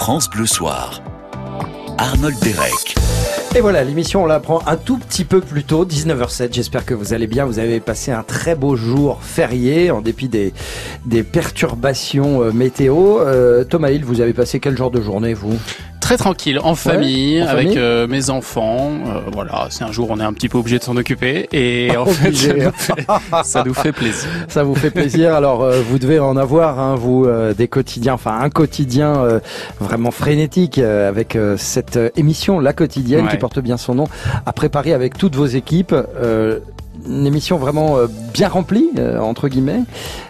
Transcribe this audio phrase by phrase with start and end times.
[0.00, 1.02] France Bleu Soir.
[1.98, 2.94] Arnold Derek.
[3.54, 6.54] Et voilà, l'émission, on la prend un tout petit peu plus tôt, 19h07.
[6.54, 7.44] J'espère que vous allez bien.
[7.44, 10.54] Vous avez passé un très beau jour férié, en dépit des,
[11.22, 13.20] perturbations euh, météo.
[13.20, 15.58] Euh, Thomas Hill, vous avez passé quel genre de journée, vous?
[16.10, 18.90] Très tranquille, en famille, en avec famille euh, mes enfants.
[19.06, 21.96] Euh, voilà, c'est un jour on est un petit peu obligé de s'en occuper et
[21.96, 24.28] en fait, ça nous fait, ça nous fait plaisir.
[24.48, 25.32] Ça vous fait plaisir.
[25.32, 29.40] Alors, euh, vous devez en avoir, hein, vous, des quotidiens, enfin un quotidien
[29.78, 33.30] vraiment frénétique avec cette émission, La Quotidienne, Ouais.
[33.30, 34.08] qui porte bien son nom,
[34.46, 35.94] à préparer avec toutes vos équipes.
[37.08, 39.82] Une émission vraiment euh, bien remplie, euh, entre guillemets,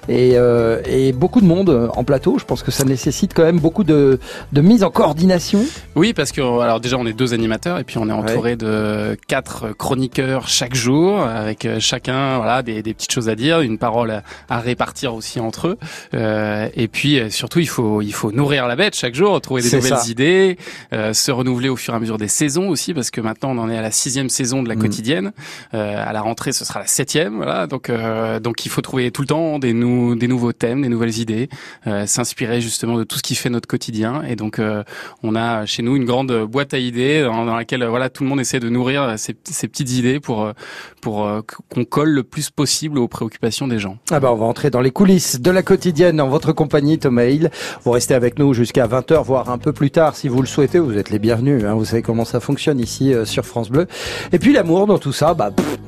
[0.08, 2.38] et, euh, et beaucoup de monde en plateau.
[2.38, 4.18] Je pense que ça nécessite quand même beaucoup de,
[4.52, 5.60] de mise en coordination.
[5.94, 9.16] Oui, parce que alors déjà on est deux animateurs et puis on est entouré de
[9.28, 14.10] quatre chroniqueurs chaque jour, avec chacun voilà des, des petites choses à dire, une parole
[14.10, 15.78] à, à répartir aussi entre eux.
[16.14, 19.70] Euh, et puis surtout il faut il faut nourrir la bête chaque jour, trouver des
[19.76, 20.08] nouvelles ça.
[20.08, 20.58] idées,
[20.92, 23.58] euh, se renouveler au fur et à mesure des saisons aussi, parce que maintenant on
[23.58, 24.78] en est à la sixième saison de la Mm.
[24.80, 25.32] quotidienne.
[25.74, 27.66] Euh, à la rentrée ce sera la septième, voilà.
[27.66, 30.88] Donc euh, donc il faut trouver tout le temps des nou- des nouveaux thèmes, des
[30.90, 31.48] nouvelles idées,
[31.86, 34.22] euh, s'inspirer justement de tout ce qui fait notre quotidien.
[34.28, 34.84] Et donc euh,
[35.22, 38.40] on a chez nous une grande boîte à idées dans, laquelle voilà tout le monde
[38.40, 40.52] essaie de nourrir ces, ces petites idées pour euh,
[41.00, 43.96] pour euh, qu'on colle le plus possible aux préoccupations des gens.
[44.10, 47.24] Ah bah on va entrer dans les coulisses de la quotidienne en votre compagnie, Thomas
[47.24, 47.50] Hill.
[47.84, 50.78] Vous restez avec nous jusqu'à 20h, voire un peu plus tard si vous le souhaitez.
[50.78, 51.64] Vous êtes les bienvenus.
[51.64, 51.74] hein.
[51.74, 53.86] Vous savez comment ça fonctionne ici euh, sur France Bleu.
[54.32, 55.50] Et puis l'amour dans tout ça, bah...
[55.50, 55.78] pff,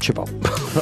[0.00, 0.24] je sais pas.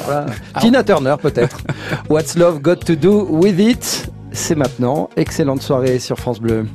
[0.05, 0.27] Voilà.
[0.61, 1.59] Tina Turner peut-être.
[2.09, 4.11] What's Love Got to Do With It?
[4.33, 5.09] C'est maintenant.
[5.17, 6.67] Excellente soirée sur France Bleu.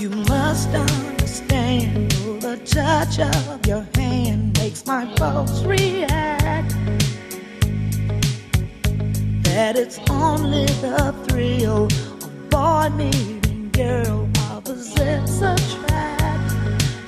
[0.00, 6.74] You must understand the touch of your hand makes my pulse react.
[9.44, 16.54] That it's only the thrill of boy meeting girl opposites attract.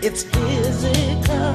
[0.02, 1.54] It's physical,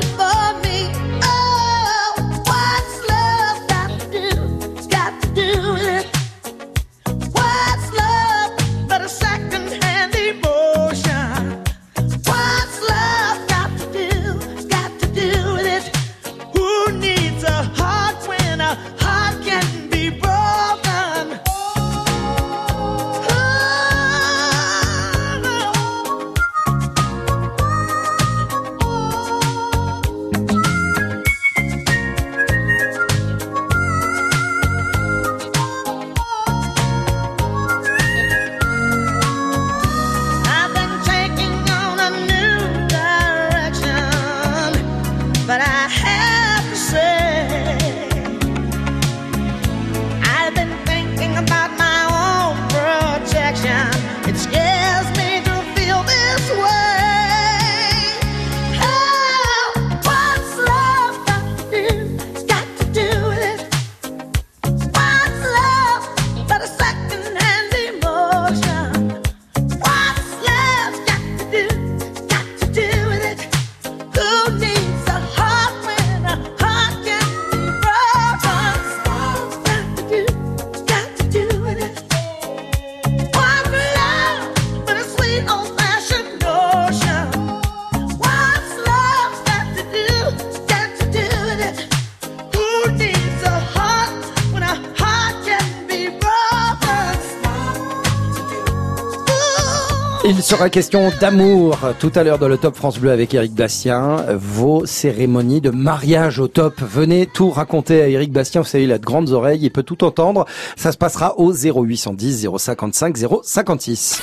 [100.51, 104.17] sera question d'amour tout à l'heure dans le Top France Bleu avec Eric Bastien.
[104.35, 106.81] Vos cérémonies de mariage au top.
[106.81, 108.59] Venez tout raconter à Eric Bastien.
[108.59, 110.45] Vous savez, il a de grandes oreilles, il peut tout entendre.
[110.75, 114.21] Ça se passera au 0810 055 056.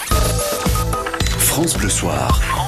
[1.38, 2.67] France Bleu Soir.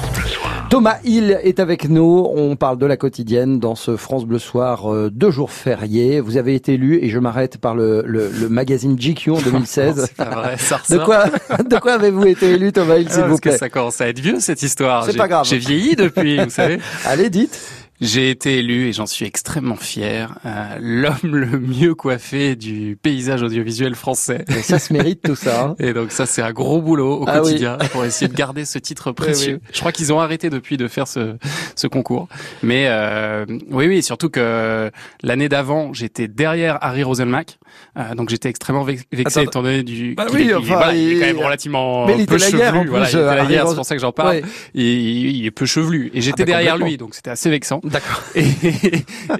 [0.71, 2.25] Thomas Hill est avec nous.
[2.33, 6.21] On parle de la quotidienne dans ce France Bleu Soir, euh, deux jours fériés.
[6.21, 10.05] Vous avez été élu, et je m'arrête par le, le, le magazine GQ en 2016.
[10.07, 11.25] C'est pas vrai, ça de quoi,
[11.69, 13.57] de quoi avez-vous été élu, Thomas Hill, Ah, s'il vous parce que plaît?
[13.57, 15.03] ça commence à être vieux cette histoire.
[15.03, 15.45] C'est pas grave.
[15.45, 16.79] J'ai vieilli depuis, vous savez.
[17.03, 17.59] Allez, dites.
[18.01, 20.35] J'ai été élu et j'en suis extrêmement fier.
[20.45, 24.43] euh, L'homme le mieux coiffé du paysage audiovisuel français.
[24.49, 25.65] Mais ça se mérite tout ça.
[25.65, 25.75] hein.
[25.79, 27.49] Et donc ça c'est un gros boulot au Ah oui.
[27.51, 29.59] quotidien pour essayer de garder ce titre précieux.
[29.61, 29.69] oui.
[29.71, 31.35] Je crois qu'ils ont arrêté depuis de faire ce,
[31.75, 32.27] ce concours.
[32.63, 34.89] Mais euh, oui oui surtout que
[35.21, 37.59] l'année d'avant j'étais derrière Harry Roselmack.
[37.97, 39.49] Euh, donc j'étais extrêmement vex- vexé Attends.
[39.49, 42.15] étant donné du Bah oui, il est- enfin, voilà, il est quand même relativement Mais
[42.19, 42.87] il peu chevelu.
[42.89, 44.29] Voilà, plus, il était euh, hier, Ros- c'est pour ça que j'en parle.
[44.37, 44.43] Ouais.
[44.75, 46.09] Et il, est peu chevelu.
[46.13, 47.81] Et j'étais Ah bah, derrière lui donc c'était assez vexant.
[47.83, 48.21] D'accord.
[48.35, 48.45] Et,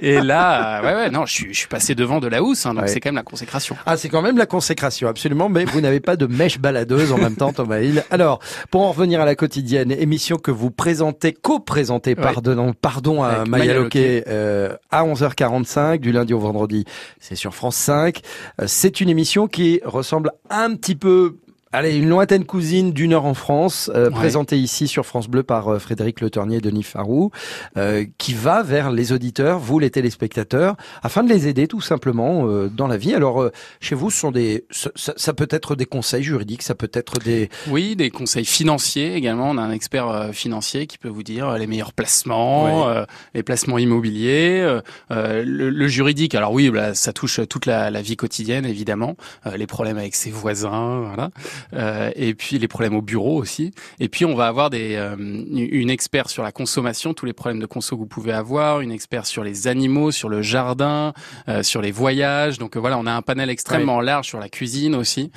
[0.00, 2.66] et là, euh, ouais, ouais, non, je suis, je suis passé devant de la housse,
[2.66, 2.88] hein, donc Ouais.
[2.88, 3.76] c'est quand même la consécration.
[3.86, 7.18] Ah, c'est quand même la consécration, absolument, mais vous n'avez pas de mèche baladeuse en
[7.18, 8.02] même temps, Thomas Hill.
[8.10, 8.40] Alors,
[8.70, 12.14] pour en revenir à la quotidienne, émission que vous présentez, co-présentez, Ouais.
[12.22, 16.84] pardon, pardon à Maya Loquet, euh, à 11h45, du lundi au vendredi,
[17.20, 18.20] c'est sur France 5.
[18.60, 21.38] Euh, c'est une émission qui ressemble un petit peu
[21.74, 24.14] Allez, une lointaine cousine d'une heure en France, euh, Ouais.
[24.14, 27.30] présentée ici sur France Bleu par euh, Frédéric Le Ternier et Denis Farou,
[27.78, 32.46] euh, qui va vers les auditeurs, vous les téléspectateurs, afin de les aider tout simplement
[32.46, 33.14] euh, dans la vie.
[33.14, 36.74] Alors, euh, chez vous, ce sont des, ça, ça- peut être des conseils juridiques, ça
[36.74, 39.48] peut être des, Oui, des conseils financiers également.
[39.50, 43.78] On a un expert financier qui peut vous dire les meilleurs placements, euh, les placements
[43.78, 44.78] immobiliers,
[45.08, 46.34] le, le juridique.
[46.34, 49.16] Alors oui, bah, ça touche toute la, la vie quotidienne évidemment,
[49.46, 51.30] euh, les problèmes avec ses voisins, voilà.
[51.74, 53.72] Euh, et puis les problèmes au bureau aussi.
[54.00, 57.60] Et puis on va avoir des, euh, une expert sur la consommation, tous les problèmes
[57.60, 61.12] de conso que vous pouvez avoir, une expert sur les animaux, sur le jardin,
[61.48, 62.58] euh, sur les voyages.
[62.58, 65.30] Donc voilà, on a un panel extrêmement large sur la cuisine aussi.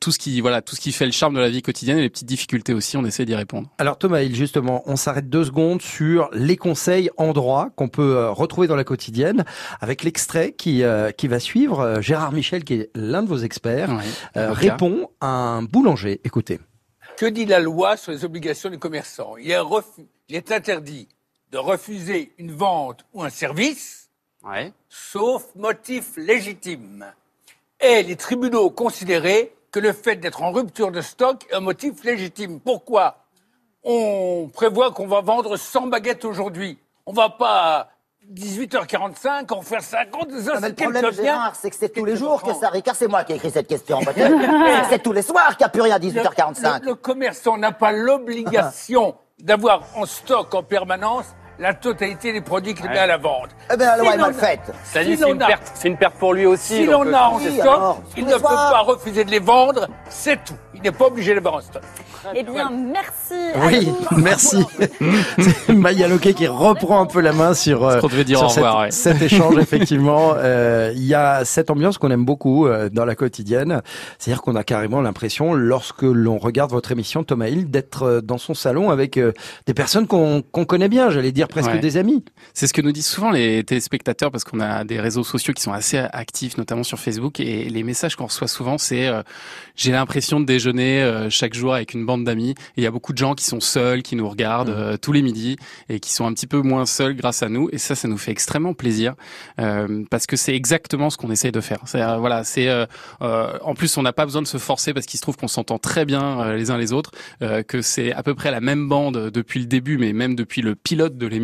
[0.00, 2.02] Tout ce qui voilà, tout ce qui fait le charme de la vie quotidienne et
[2.02, 3.68] les petites difficultés aussi, on essaie d'y répondre.
[3.78, 8.28] Alors Thomas Hill, justement, on s'arrête deux secondes sur les conseils en droit qu'on peut
[8.30, 9.44] retrouver dans la quotidienne
[9.80, 12.00] avec l'extrait qui euh, qui va suivre.
[12.00, 14.04] Gérard Michel, qui est l'un de vos experts, Ouais.
[14.36, 16.20] euh, répond à un boulanger.
[16.24, 16.58] Écoutez.
[17.16, 19.36] Que dit la loi sur les obligations des commerçants?
[19.36, 21.08] Il est, refu- il est interdit
[21.50, 24.10] de refuser une vente ou un service,
[24.44, 24.72] Ouais.
[24.88, 27.06] sauf motif légitime.
[27.80, 32.04] Et les tribunaux considéraient que le fait d'être en rupture de stock est un motif
[32.04, 32.60] légitime.
[32.60, 33.24] Pourquoi?
[33.82, 36.78] On prévoit qu'on va vendre 100 baguettes aujourd'hui.
[37.06, 37.90] On va pas
[38.34, 40.30] 18h45 en faire 50.
[40.40, 41.12] Ça, Ah, mais le problème.
[41.12, 43.50] Gérard, c'est que c'est tous les jours que ça Ricard, c'est moi qui ai écrit
[43.50, 44.00] cette question.
[44.90, 46.80] c'est tous les soirs qu'il n'y a plus rien à Le- 18h45.
[46.82, 51.26] Le, le commerçant n'a pas l'obligation d'avoir en stock en permanence
[51.58, 53.48] la totalité des produits qu'il met à la vente.
[53.72, 54.60] Eh bien, la loi Si est mal faite.
[54.84, 56.76] C'est une a- perte, c'est une perte pour lui aussi.
[56.76, 59.40] Si l'on euh, a en oui, stock, alors, il ne peut pas refuser de les
[59.40, 60.54] vendre, c'est tout.
[60.74, 61.82] Il n'est pas obligé de les avoir en stock.
[62.34, 63.34] Eh bien, merci.
[63.54, 64.16] à Oui, vous.
[64.20, 64.64] merci.
[65.66, 68.50] C'est Maya Loquet qui reprend un peu la main sur, euh, Ce dire sur au
[68.50, 69.18] revoir, cet, ouais.
[69.18, 70.34] cet échange, effectivement.
[70.36, 73.82] Euh, Il y a cette ambiance qu'on aime beaucoup euh, dans la quotidienne.
[74.18, 78.38] C'est-à-dire qu'on a carrément l'impression, lorsque l'on regarde votre émission, Thomas Hill, d'être euh, dans
[78.38, 79.32] son salon avec euh,
[79.66, 81.78] des personnes qu'on qu'on connaît bien, j'allais dire presque Ouais.
[81.80, 82.24] des amis.
[82.54, 85.62] C'est ce que nous disent souvent les téléspectateurs parce qu'on a des réseaux sociaux qui
[85.62, 89.22] sont assez actifs, notamment sur Facebook, et les messages qu'on reçoit souvent, c'est euh,
[89.76, 92.54] j'ai l'impression de déjeuner euh, chaque jour avec une bande d'amis.
[92.76, 95.22] Il y a beaucoup de gens qui sont seuls, qui nous regardent euh, tous les
[95.22, 95.56] midis
[95.88, 97.68] et qui sont un petit peu moins seuls grâce à nous.
[97.72, 99.14] Et ça, ça nous fait extrêmement plaisir
[99.60, 101.78] euh, parce que c'est exactement ce qu'on essaye de faire.
[101.86, 102.86] C'est euh, voilà, c'est euh,
[103.22, 105.48] euh, en plus on n'a pas besoin de se forcer parce qu'il se trouve qu'on
[105.48, 107.10] s'entend très bien les uns les autres,
[107.42, 110.62] euh, que c'est à peu près la même bande depuis le début, mais même depuis
[110.62, 111.37] le pilote de l'émission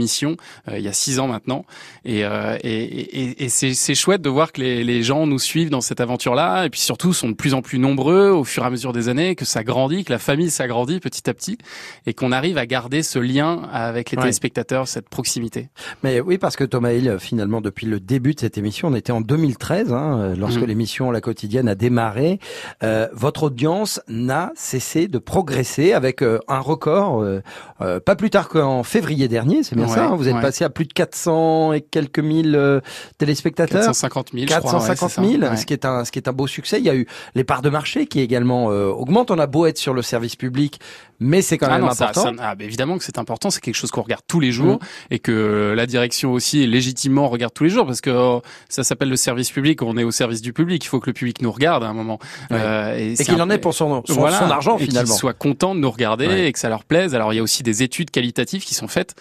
[0.69, 1.65] euh, il y a six ans maintenant.
[2.05, 2.83] Et, euh, et,
[3.23, 6.65] et, et c'est chouette de voir que les, les gens nous suivent dans cette aventure-là,
[6.67, 9.09] et puis surtout sont de plus en plus nombreux au fur et à mesure des
[9.09, 11.59] années, que ça grandit, que la famille s'agrandit petit à petit,
[12.07, 14.23] et qu'on arrive à garder ce lien avec les Ouais.
[14.25, 15.69] téléspectateurs, cette proximité.
[16.03, 19.13] Mais oui, parce que Thomas Hill, finalement, depuis le début de cette émission, on était
[19.13, 20.67] en 2013, hein, lorsque Mhm.
[20.67, 22.39] l'émission La Quotidienne a démarré.
[22.83, 27.43] Euh, votre audience n'a cessé de progresser avec euh, un record, euh,
[27.81, 30.07] euh, pas plus tard qu'en février dernier, c'est bien bien Ouais, ça.
[30.07, 30.17] hein.
[30.17, 30.41] Vous êtes ouais.
[30.41, 32.81] passé à plus de 400 et quelques mille euh,
[33.19, 33.81] téléspectateurs.
[33.81, 34.73] 450 000, je crois.
[34.75, 35.23] ouais, 450 c'est ça.
[35.23, 35.57] 000, Ouais.
[35.57, 36.79] ce qui est un ce qui est un beau succès.
[36.79, 39.31] Il y a eu les parts de marché qui également euh, augmentent.
[39.31, 40.81] On a beau être sur le service public,
[41.21, 42.23] mais c'est quand Ah même non, important.
[42.23, 44.79] ça- ah, bah, évidemment que c'est important, c'est quelque chose qu'on regarde tous les jours
[45.11, 48.39] et que la direction aussi légitimement regarde tous les jours parce que euh,
[48.69, 51.15] ça s'appelle le service public, on est au service du public, il faut que le
[51.15, 52.19] public nous regarde à un moment.
[52.53, 55.11] Euh, Et qu'il en ait pour son, son, Voilà, son argent et finalement.
[55.11, 57.15] qu'ils soient contents de nous regarder et que ça leur plaise.
[57.15, 59.15] Alors il y a aussi des études qualitatives qui sont faites,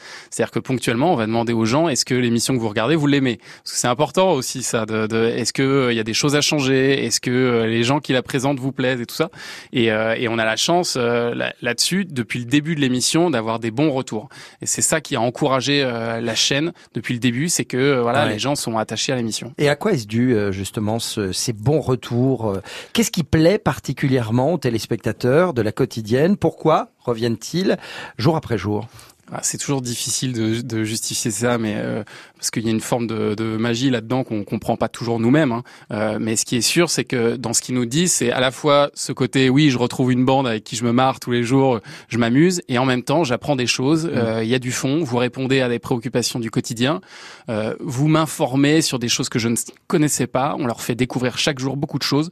[0.44, 3.08] c'est-à-dire que ponctuellement on va demander aux gens est-ce que l'émission que vous regardez vous
[3.08, 3.38] l'aimez?
[3.38, 4.86] Parce que c'est important aussi ça.
[4.86, 7.06] De, de- est-ce que euh, il y a des choses à changer?
[7.06, 9.30] Est-ce que euh, les gens qui la présentent vous plaisent et tout ça?
[9.72, 13.60] Et, euh, et on a la chance là- là-dessus depuis le début de l'émission d'avoir
[13.60, 14.28] des bons retours.
[14.62, 18.34] Et c'est ça qui a encouragé la chaîne depuis le début, c'est que voilà Ouais.
[18.34, 19.54] les gens sont attachés à l'émission.
[19.58, 22.58] Et à quoi est-ce dû justement ce- ces bons retours
[22.92, 26.36] Qu'est-ce qui plaît particulièrement aux téléspectateurs de la quotidienne?
[26.36, 27.78] Pourquoi reviennent-ils
[28.18, 28.88] jour après jour?
[29.36, 32.04] Ah, c'est toujours difficile de, de justifier ça, mais euh,
[32.38, 35.52] parce qu'il y a une forme de, de magie là-dedans qu'on comprend pas toujours nous-mêmes.
[35.52, 35.63] hein.
[35.92, 38.40] Euh, mais ce qui est sûr, c'est que dans ce qu'ils nous disent, c'est à
[38.40, 41.32] la fois ce côté oui, je retrouve une bande avec qui je me marre tous
[41.32, 44.08] les jours, je m'amuse, et en même temps, j'apprends des choses.
[44.13, 45.04] Euh, Il y a du fond.
[45.04, 47.02] Vous répondez à des préoccupations du quotidien.
[47.50, 49.56] Euh, vous m'informez sur des choses que je ne
[49.88, 50.56] connaissais pas.
[50.60, 52.30] On leur fait découvrir chaque jour beaucoup de choses.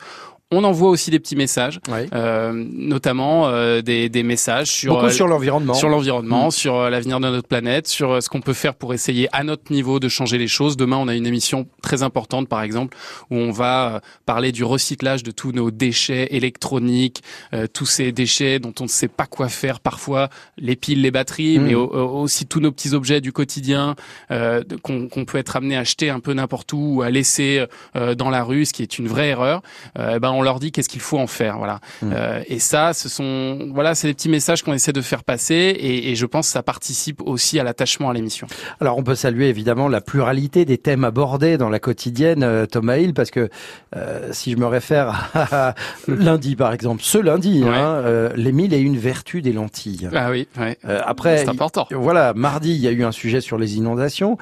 [0.54, 2.00] On envoie aussi des petits messages, Oui.
[2.14, 5.74] euh, notamment euh, des, des messages sur Beaucoup euh, sur l'environnement.
[5.74, 6.52] sur l'environnement, Mm.
[6.52, 9.46] sur euh, l'avenir de notre planète, sur euh, ce qu'on peut faire pour essayer à
[9.46, 10.76] notre niveau de changer les choses.
[10.76, 12.98] Demain, on a une émission très importante, par exemple,
[13.30, 18.60] où on va parler du recyclage de tous nos déchets électroniques, euh, tous ces déchets
[18.60, 20.28] dont on ne sait pas quoi faire parfois,
[20.58, 21.64] les piles, les batteries, Mm.
[21.64, 23.96] mais au- au- aussi tous nos petits objets du quotidien
[24.32, 27.66] euh, qu'on qu'on peut être amené à acheter un peu n'importe où ou à laisser
[27.96, 29.62] euh, dans la rue, ce qui est une vraie erreur.
[29.96, 31.80] Ben on leur dit qu'est-ce qu'il faut en faire, voilà.
[32.02, 32.12] Mm.
[32.14, 35.54] Euh, et ça, ce sont voilà, c'est des petits messages qu'on essaie de faire passer,
[35.56, 38.48] et, et je pense que ça participe aussi à l'attachement à l'émission.
[38.80, 42.98] Alors on peut saluer évidemment la pluralité des thèmes abordés dans la quotidienne, euh, Thomas
[42.98, 43.50] Hill, parce que
[43.96, 45.76] euh, si je me réfère à
[46.08, 47.70] lundi par exemple, ce lundi, Ouais.
[47.70, 50.10] hein, euh, les mille et une vertus des lentilles.
[50.14, 50.78] Ah oui, ouais.
[51.06, 51.88] Après, c'est important.
[51.92, 54.38] Voilà, mardi, il y a eu un sujet sur les inondations.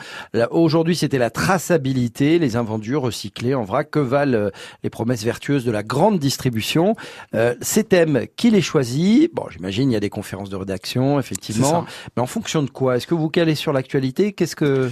[0.51, 3.89] Aujourd'hui, c'était la traçabilité, les invendus recyclés en vrac.
[3.89, 4.49] Que valent
[4.83, 6.95] les promesses vertueuses de la grande distribution.
[7.35, 9.33] Euh, Ces thèmes, qui les choisit?
[9.33, 11.85] Bon, j'imagine, il y a des conférences de rédaction, effectivement.
[12.15, 12.95] Mais en fonction de quoi?
[12.95, 14.31] Est-ce que vous calez sur l'actualité?
[14.33, 14.89] Qu'est-ce que...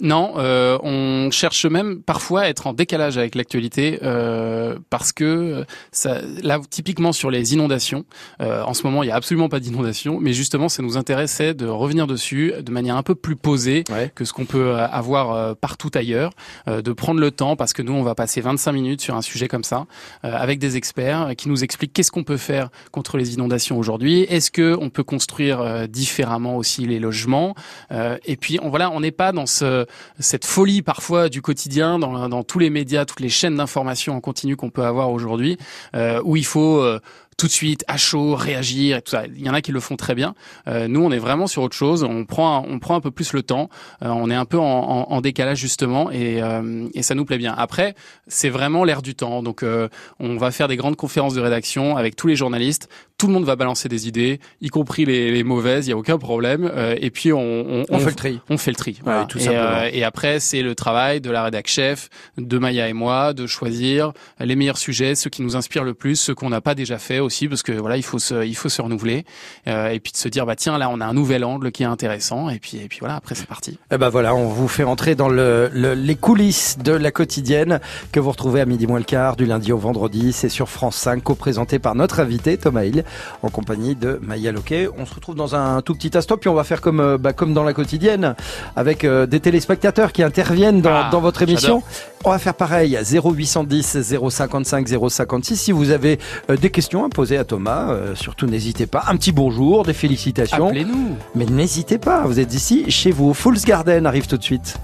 [0.00, 5.64] Non, euh, on cherche même parfois à être en décalage avec l'actualité euh, parce que
[5.92, 8.04] ça, là, typiquement sur les inondations,
[8.42, 11.54] euh, en ce moment, il y a absolument pas d'inondation, mais justement, ça nous intéressait
[11.54, 14.10] de revenir dessus de manière un peu plus posée Ouais.
[14.14, 16.32] que ce qu'on peut euh, avoir euh, partout ailleurs,
[16.68, 19.22] euh, de prendre le temps parce que nous, on va passer 25 minutes sur un
[19.22, 19.86] sujet comme ça
[20.24, 23.78] euh, avec des experts euh, qui nous expliquent qu'est-ce qu'on peut faire contre les inondations
[23.78, 27.54] aujourd'hui, est-ce que on peut construire euh, différemment aussi les logements,
[27.92, 29.86] euh, et puis on voilà, on n'est pas dans ce
[30.18, 34.20] cette folie parfois du quotidien dans, dans tous les médias, toutes les chaînes d'information en
[34.20, 35.56] continu qu'on peut avoir aujourd'hui,
[35.94, 37.00] euh, où il faut euh,
[37.36, 39.24] tout de suite à chaud réagir et tout ça.
[39.26, 40.34] Il y en a qui le font très bien.
[40.68, 42.02] Euh, nous, on est vraiment sur autre chose.
[42.04, 43.68] On prend, on prend un peu plus le temps.
[44.02, 47.24] Euh, on est un peu en, en- en décalage justement, et, euh, et ça nous
[47.24, 47.54] plaît bien.
[47.56, 47.94] Après,
[48.26, 49.42] c'est vraiment l'air du temps.
[49.42, 49.88] Donc, euh,
[50.20, 52.88] on va faire des grandes conférences de rédaction avec tous les journalistes.
[53.16, 55.86] Tout le monde va balancer des idées, y compris les, les mauvaises.
[55.86, 56.68] Il y a aucun problème.
[56.74, 58.40] Euh, et puis, on, on, On fait le tri.
[58.50, 59.00] on fait le tri.
[59.06, 59.62] Ouais, tout et, simplement.
[59.66, 63.46] euh, et après, c'est le travail de la rédac chef, de Maya et moi, de
[63.46, 66.98] choisir les meilleurs sujets, ceux qui nous inspirent le plus, ceux qu'on n'a pas déjà
[66.98, 69.24] fait aussi, parce que voilà, il faut se, il faut se renouveler,
[69.68, 71.84] euh, et puis de se dire bah tiens là, on a un nouvel angle qui
[71.84, 73.78] est intéressant, et puis et puis voilà, après c'est parti.
[73.92, 77.80] Eh ben voilà, on vous fait entrer dans le, le- les coulisses de la quotidienne
[78.10, 80.32] que vous retrouvez à midi moins le quart du lundi au vendredi.
[80.32, 83.03] C'est sur France 5, co-présenté par notre invité Thomas Hill,
[83.42, 84.88] en compagnie de Maya Loquet.
[84.98, 87.32] On se retrouve dans un tout petit instant, puis on va faire comme, euh, bah,
[87.32, 88.34] comme dans la quotidienne,
[88.76, 91.82] avec euh, des téléspectateurs qui interviennent dans, Ah, dans votre émission.
[92.24, 93.98] On va faire pareil, 0810
[94.30, 95.56] 055 056.
[95.56, 96.18] Si vous avez
[96.50, 99.04] euh, des questions à poser à Thomas, euh, surtout n'hésitez pas.
[99.08, 100.68] Un petit bonjour, des félicitations.
[100.68, 101.16] Appelez-nous.
[101.34, 103.34] Mais n'hésitez pas, vous êtes ici, chez vous.
[103.34, 104.76] Fools Garden arrive tout de suite.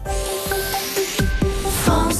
[1.84, 2.19] France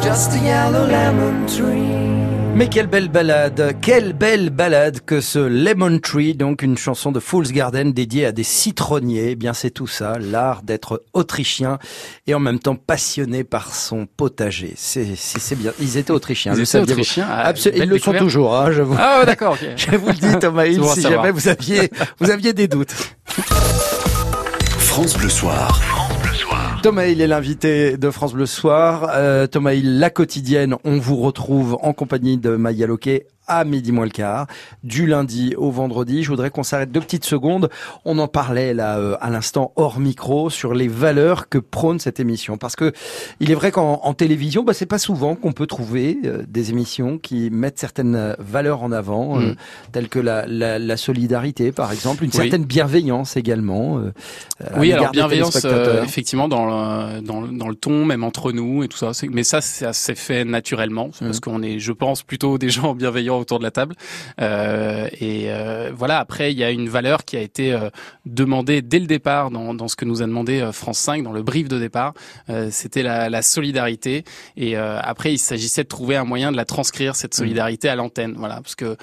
[0.00, 1.92] just a yellow lemon tree.
[2.54, 7.18] Mais quelle belle balade, quelle belle balade que ce Lemon Tree, donc une chanson de
[7.18, 9.30] Fool's Garden dédiée à des citronniers.
[9.30, 11.78] Eh bien, c'est tout ça, l'art d'être autrichien
[12.26, 14.74] et en même temps passionné par son potager.
[14.76, 15.06] C'est,
[15.56, 15.72] bien.
[15.80, 16.52] Ils étaient autrichiens.
[16.52, 18.96] Ils le étaient autrichiens, ah, Ils le sont toujours, hein, je vous.
[18.98, 19.56] Ah d'accord.
[19.76, 22.94] Je vous le dis, Thomas Hill, si jamais vous aviez, vous aviez des doutes.
[24.78, 26.01] France Bleu Soir.
[26.82, 29.08] Thomas Hill est l'invité de France Bleu Soir.
[29.14, 34.04] Euh, Thomas la quotidienne, on vous retrouve en compagnie de Maya Loquet à midi moins
[34.04, 34.46] le quart,
[34.84, 36.22] du lundi au vendredi.
[36.22, 37.68] Je voudrais qu'on s'arrête deux petites secondes.
[38.04, 42.20] On en parlait là euh, à l'instant hors micro sur les valeurs que prône cette
[42.20, 42.56] émission.
[42.58, 42.92] Parce que
[43.40, 46.70] il est vrai qu'en en télévision, bah, c'est pas souvent qu'on peut trouver euh, des
[46.70, 49.54] émissions qui mettent certaines valeurs en avant, euh, Mm.
[49.92, 52.36] telles que la, la, la solidarité, par exemple, une Oui.
[52.36, 53.98] certaine bienveillance également.
[53.98, 54.12] euh,
[54.64, 58.52] à Oui, alors bienveillance, euh, effectivement, dans le, dans, le, dans le ton, même entre
[58.52, 59.10] nous et tout ça.
[59.30, 62.94] Mais ça, ça s'est fait naturellement, c'est parce qu'on est, je pense, plutôt des gens
[62.94, 63.94] bienveillants autour de la table.
[64.40, 66.18] Euh, et euh, voilà.
[66.18, 67.90] Après, il y a une valeur qui a été euh,
[68.26, 71.32] demandée dès le départ dans, dans ce que nous a demandé euh, France 5 dans
[71.32, 72.14] le brief de départ.
[72.48, 74.24] Euh, C'était la, la solidarité.
[74.56, 77.96] Et euh, après, il s'agissait de trouver un moyen de la transcrire cette solidarité à
[77.96, 78.34] l'antenne.
[78.38, 78.96] Voilà, parce que euh,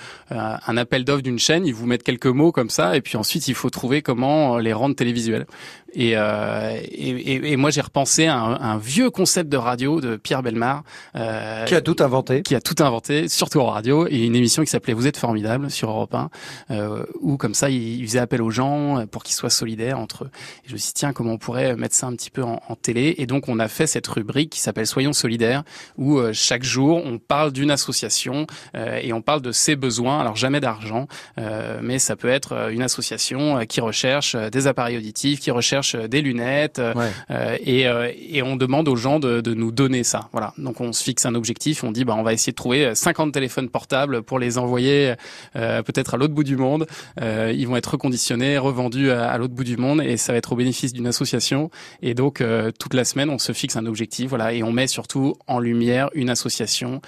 [0.65, 3.47] un appel d'offres d'une chaîne, ils vous mettent quelques mots comme ça, et puis ensuite
[3.47, 5.45] il faut trouver comment les rendre télévisuels.
[5.93, 10.02] Et, euh, et, et- et moi j'ai repensé à un, un vieux concept de radio
[10.02, 10.84] de Pierre Belmar,
[11.15, 12.41] euh, Qui a tout inventé.
[12.43, 15.71] qui a tout inventé, surtout en radio, et une émission qui s'appelait Vous êtes formidable
[15.71, 16.30] sur Europe 1,
[16.71, 19.99] euh, où comme ça il, il faisait appel aux gens euh, pour qu'ils soient solidaires
[19.99, 20.30] entre eux.
[20.65, 22.62] Et je me suis dit tiens comment on pourrait mettre ça un petit peu en,
[22.67, 25.63] en télé, et donc on a fait cette rubrique qui s'appelle Soyons solidaires,
[25.97, 30.19] où euh, chaque jour on parle d'une association euh, et on parle de ses besoins.
[30.19, 31.08] Alors jamais d'argent,
[31.39, 35.39] euh, mais ça peut être euh, une association euh, qui recherche euh, des appareils auditifs,
[35.39, 37.10] qui recherche euh, des lunettes, euh, Ouais.
[37.32, 40.30] euh, et, et on demande aux gens de, de nous donner ça.
[40.32, 40.54] Voilà.
[40.58, 43.32] Donc on se fixe un objectif, on dit bah on va essayer de trouver 50
[43.34, 45.13] téléphones portables pour les envoyer
[45.54, 46.88] peut-être à l'autre bout du monde.
[47.22, 50.52] Ils vont être reconditionnés, revendus à, à l'autre bout du monde et ça va être
[50.52, 51.70] au bénéfice d'une association.
[52.02, 52.44] Et donc
[52.80, 56.10] toute la semaine, on se fixe un objectif, voilà, et on met surtout en lumière
[56.13, 57.02] une association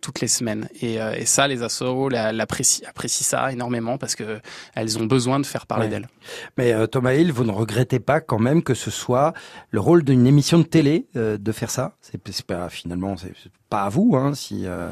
[0.00, 0.68] toutes les semaines.
[0.80, 4.40] Et, et ça, les assos la- l'apprécient apprécient ça énormément parce que
[4.74, 5.90] elles ont besoin de faire parler Ouais.
[5.90, 6.08] d'elles.
[6.56, 9.32] Mais euh, Thomas Hill, vous ne regrettez pas quand même que ce soit
[9.70, 13.32] le rôle d'une émission de télé euh, de faire ça C'est pas finalement, c'est
[13.68, 14.66] pas à vous, hein, si.
[14.66, 14.88] euh,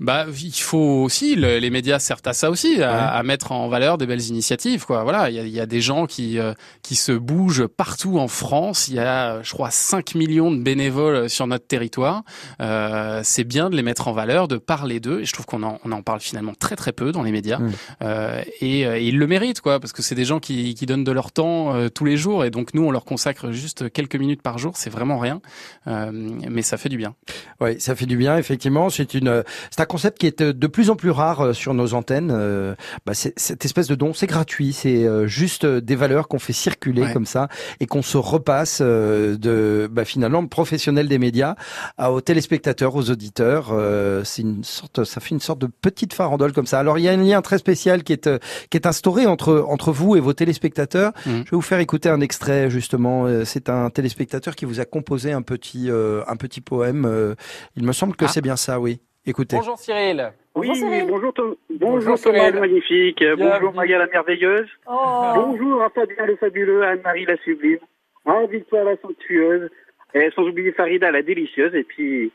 [0.00, 3.68] Bah, il faut aussi, le- les médias servent à ça aussi, à, à mettre en
[3.68, 5.02] valeur des belles initiatives, quoi.
[5.02, 8.18] Voilà, il y a, il y a des gens qui euh, qui se bougent partout
[8.18, 8.88] en France.
[8.88, 12.22] Il y a, je crois, 5 millions de bénévoles sur notre territoire.
[12.60, 15.20] Euh, c'est bien de les mettre en valeur, de parler d'eux.
[15.20, 17.58] Et je trouve qu'on en, on en parle finalement très très peu dans les médias.
[18.02, 20.86] Euh, et, euh, et ils le méritent, quoi, parce que c'est des gens qui, qui
[20.86, 22.44] donnent de leur temps euh, tous les jours.
[22.44, 24.74] Et donc nous, on leur consacre juste quelques minutes par jour.
[24.76, 25.40] C'est vraiment rien,
[25.86, 27.14] Euh, mais ça fait du bien.
[27.60, 28.90] Oui, ça fait du bien, effectivement.
[28.90, 31.74] C'est une, c'est un concept qui est euh, de plus en plus rare euh, sur
[31.74, 32.30] nos antennes.
[32.32, 36.52] Euh, bah, c'est- cette espèce de don, c'est gratuit, c'est juste des valeurs qu'on fait
[36.52, 37.12] circuler Ouais.
[37.12, 37.48] comme ça
[37.80, 41.56] et qu'on se repasse de, bah, finalement, professionnels des médias
[41.96, 43.70] à- aux téléspectateurs, aux auditeurs.
[43.72, 46.78] Euh, c'est une sorte, ça fait une sorte de petite farandole comme ça.
[46.78, 48.28] Alors il y a un lien très spécial qui est
[48.70, 51.12] qui est instauré entre entre vous et vos téléspectateurs.
[51.26, 51.32] Mhm.
[51.46, 53.26] Je vais vous faire écouter un extrait justement.
[53.44, 57.34] C'est un téléspectateur qui vous a composé un petit euh, un petit poème.
[57.76, 58.28] Il me semble que Ah.
[58.28, 59.00] c'est bien ça, oui.
[59.28, 59.56] Écoutez.
[59.56, 60.32] Bonjour Cyril.
[60.54, 61.06] Oui, Bonjour, Cyril.
[61.06, 62.54] bonjour, Tom- Bonjour, bonjour Thomas Cyril.
[62.54, 63.48] le magnifique, Bienvenue.
[63.52, 65.32] bonjour Maria la merveilleuse, Oh.
[65.36, 67.78] bonjour à Fabien le fabuleux, à Anne-Marie la sublime,
[68.26, 69.68] à Victoire la somptueuse,
[70.14, 72.32] et sans oublier Farida la délicieuse, et puis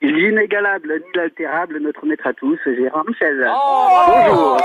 [0.00, 3.44] l'inégalable, l'inaltérable, notre maître à tous, Gérard Michel.
[4.06, 4.60] Bonjour.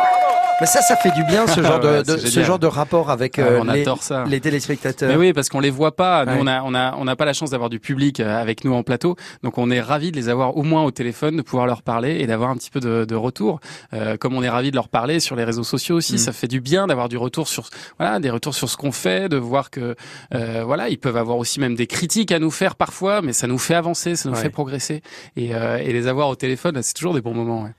[0.61, 3.09] Mais ça, ça fait du bien ce genre de, Ouais, de- ce genre de rapport
[3.09, 4.23] avec euh, on les, adore ça.
[4.27, 5.09] les téléspectateurs.
[5.09, 6.23] Mais oui, parce qu'on les voit pas.
[6.25, 6.37] Nous, Ouais.
[6.41, 8.73] on a, on a, on n'a pas la chance d'avoir du public euh, avec nous
[8.73, 11.65] en plateau, donc on est ravis de les avoir au moins au téléphone, de pouvoir
[11.65, 13.59] leur parler et d'avoir un petit peu de, de retour.
[13.93, 16.17] Euh, comme on est ravis de leur parler sur les réseaux sociaux aussi, Mm.
[16.19, 19.29] ça fait du bien d'avoir du retour sur, voilà, des retours sur ce qu'on fait,
[19.29, 19.95] de voir que,
[20.35, 23.47] euh, voilà, ils peuvent avoir aussi même des critiques à nous faire parfois, mais ça
[23.47, 24.41] nous fait avancer, ça nous Ouais.
[24.43, 25.01] fait progresser
[25.35, 27.63] et, euh, et les avoir au téléphone, c'est toujours des bons moments.
[27.63, 27.71] ouais.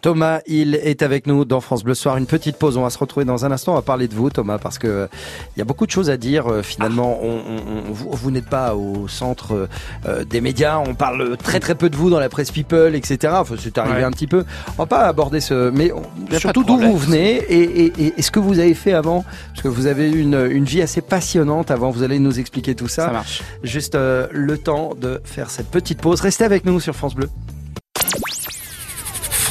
[0.00, 2.16] Thomas, il est avec nous dans France Bleu Soir.
[2.16, 2.76] Une petite pause.
[2.76, 3.72] On va se retrouver dans un instant.
[3.72, 5.06] On va parler de vous, Thomas, parce que euh,
[5.56, 6.46] il y a beaucoup de choses à dire.
[6.50, 9.68] Euh, Finalement, on, on- on- vous, vous n'êtes pas au centre
[10.06, 10.78] euh, des médias.
[10.78, 13.34] On parle très très peu de vous dans la presse people, etc.
[13.38, 14.04] Enfin, c'est arrivé Ouais.
[14.04, 14.44] un petit peu.
[14.76, 16.02] On va pas aborder ce, mais on-
[16.38, 19.62] surtout d'où vous venez et, et, et, et ce que vous avez fait avant, parce
[19.62, 21.90] que vous avez eu une, une vie assez passionnante avant.
[21.90, 23.06] Vous allez nous expliquer tout ça.
[23.06, 23.42] Ça marche.
[23.64, 26.20] Juste euh, le temps de faire cette petite pause.
[26.20, 27.28] Restez avec nous sur France Bleu.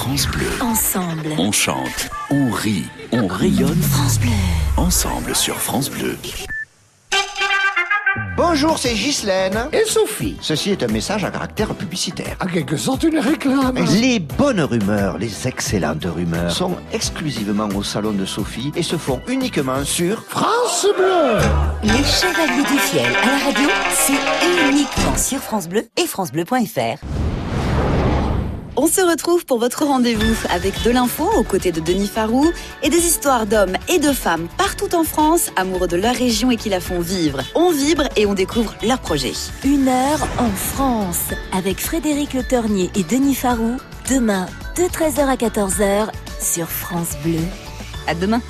[0.08, 0.48] France Bleu.
[0.62, 1.28] Ensemble.
[1.38, 4.30] On chante, on rit, on rayonne France Bleu.
[4.78, 6.18] ensemble sur France Bleu.
[8.38, 9.68] Bonjour, c'est Ghislaine.
[9.74, 10.38] Et Sophie.
[10.40, 12.38] Ceci est un message à caractère publicitaire.
[12.42, 13.78] En quelque sorte, une réclame.
[14.00, 19.20] Les bonnes rumeurs, les excellentes rumeurs, sont exclusivement au salon de Sophie et se font
[19.28, 21.38] uniquement sur France Bleu.
[21.84, 27.27] Les Chevaliers du Fiel à la radio, c'est uniquement sur France Bleu et francebleu.fr.
[28.80, 32.52] On se retrouve pour votre rendez-vous avec de l'info aux côtés de Denis Farou
[32.84, 36.58] et des histoires d'hommes et de femmes partout en France, amoureux de leur région et
[36.58, 37.42] qui la font vivre.
[37.56, 39.34] On vibre et on découvre leurs projets.
[39.66, 43.78] Une heure en France avec Frédéric Le Tornier et Denis Farou.
[44.12, 46.10] Demain, de 13h à 14h
[46.40, 47.40] sur France Bleu.
[48.06, 48.42] À demain.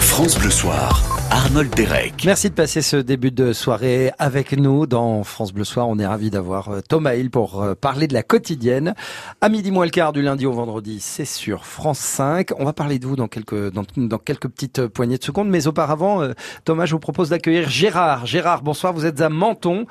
[0.00, 2.24] France Bleu Soir, Arnold Derek.
[2.24, 5.86] Merci de passer ce début de soirée avec nous dans France Bleu Soir.
[5.86, 8.94] On est ravis d'avoir euh, Thomas Hill pour euh, parler de la quotidienne.
[9.42, 12.52] À midi moins le quart du lundi au vendredi, c'est sur France 5.
[12.58, 15.50] On va parler de vous dans quelques, dans, dans quelques petites euh, poignées de secondes.
[15.50, 16.26] Mais auparavant,
[16.64, 18.24] Thomas, je vous propose d'accueillir Gérard.
[18.24, 18.94] Gérard, bonsoir.
[18.94, 19.84] Vous êtes à Menton,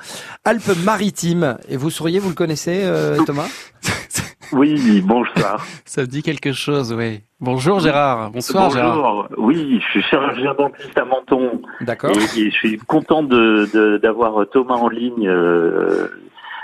[0.44, 1.58] Alpes-Maritimes.
[1.68, 3.48] Et vous souriez, vous le connaissez, euh, Thomas?
[4.52, 5.64] Oui, bonsoir.
[5.84, 7.20] Ça me dit quelque chose, oui.
[7.40, 8.30] Bonjour Gérard.
[8.30, 8.96] Bonsoir Gérard.
[8.96, 9.28] Bonjour.
[9.38, 11.60] Oui, je suis chirurgien dentiste à Menton.
[11.80, 12.10] D'accord.
[12.10, 16.08] Et, et je suis content de d'avoir Thomas en ligne euh,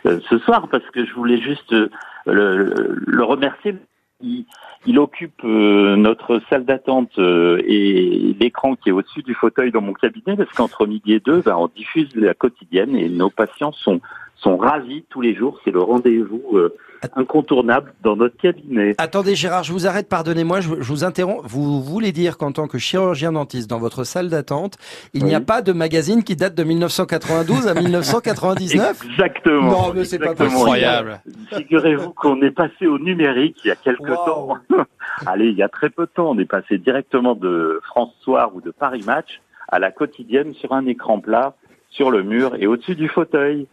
[0.07, 1.89] euh, ce soir parce que je voulais juste euh,
[2.27, 3.77] le, le remercier.
[4.23, 4.47] Il,
[4.87, 10.37] il occupe notre salle d'attente et l'écran qui est au-dessus du fauteuil dans mon cabinet
[10.37, 14.01] parce qu'entre midi et deux, ben, on diffuse la quotidienne et nos patients sont
[14.37, 15.61] sont ravis tous les jours.
[15.65, 16.59] C'est le rendez-vous
[17.17, 18.95] incontournable dans notre cabinet.
[18.99, 21.43] Attendez Gérard, je vous arrête, pardonnez-moi, je, je vous interromps.
[21.47, 24.77] Vous voulez dire qu'en tant que chirurgien dentiste dans votre salle d'attente,
[25.15, 29.71] il n'y a pas de magazine qui date de 1992 à 1999 Exactement.
[29.89, 30.57] Non, mais c'est pas possible.
[30.57, 31.21] Incroyable.
[31.55, 34.27] Figurez-vous qu'on est passé au numérique il y a quelque Wow.
[34.27, 34.59] temps.
[35.27, 38.55] Allez, il y a très peu de temps, on est passé directement de France Soir
[38.55, 41.55] ou de Paris Match à la quotidienne sur un écran plat,
[41.91, 43.67] sur le mur et au-dessus du fauteuil.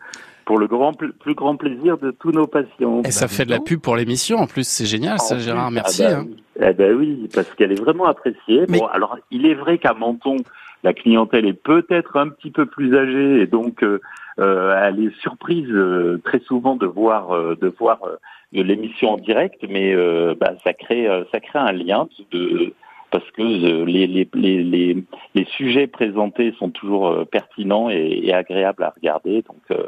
[0.50, 3.04] Pour le grand, pl- plus grand plaisir de tous nos patients.
[3.06, 5.76] Et ça fait de la pub pour l'émission en plus, c'est génial ça Gérard, plus,
[5.76, 6.04] merci.
[6.04, 6.28] ah bah hein.
[6.70, 8.66] Eh ben oui, parce qu'elle est vraiment appréciée.
[8.68, 10.38] Bon, alors il est vrai qu'à Menton,
[10.84, 14.02] la clientèle est peut-être un petit peu plus âgée et donc euh,
[14.40, 18.16] euh, elle est surprise euh, très souvent de voir euh, de voir euh,
[18.52, 22.74] l'émission en direct, mais euh, bah, ça crée euh, ça crée un lien de
[23.12, 23.44] parce que
[23.86, 24.98] les, les, les, les,
[25.36, 29.44] les sujets présentés sont toujours pertinents et, et agréables à regarder.
[29.44, 29.84] Donc, euh,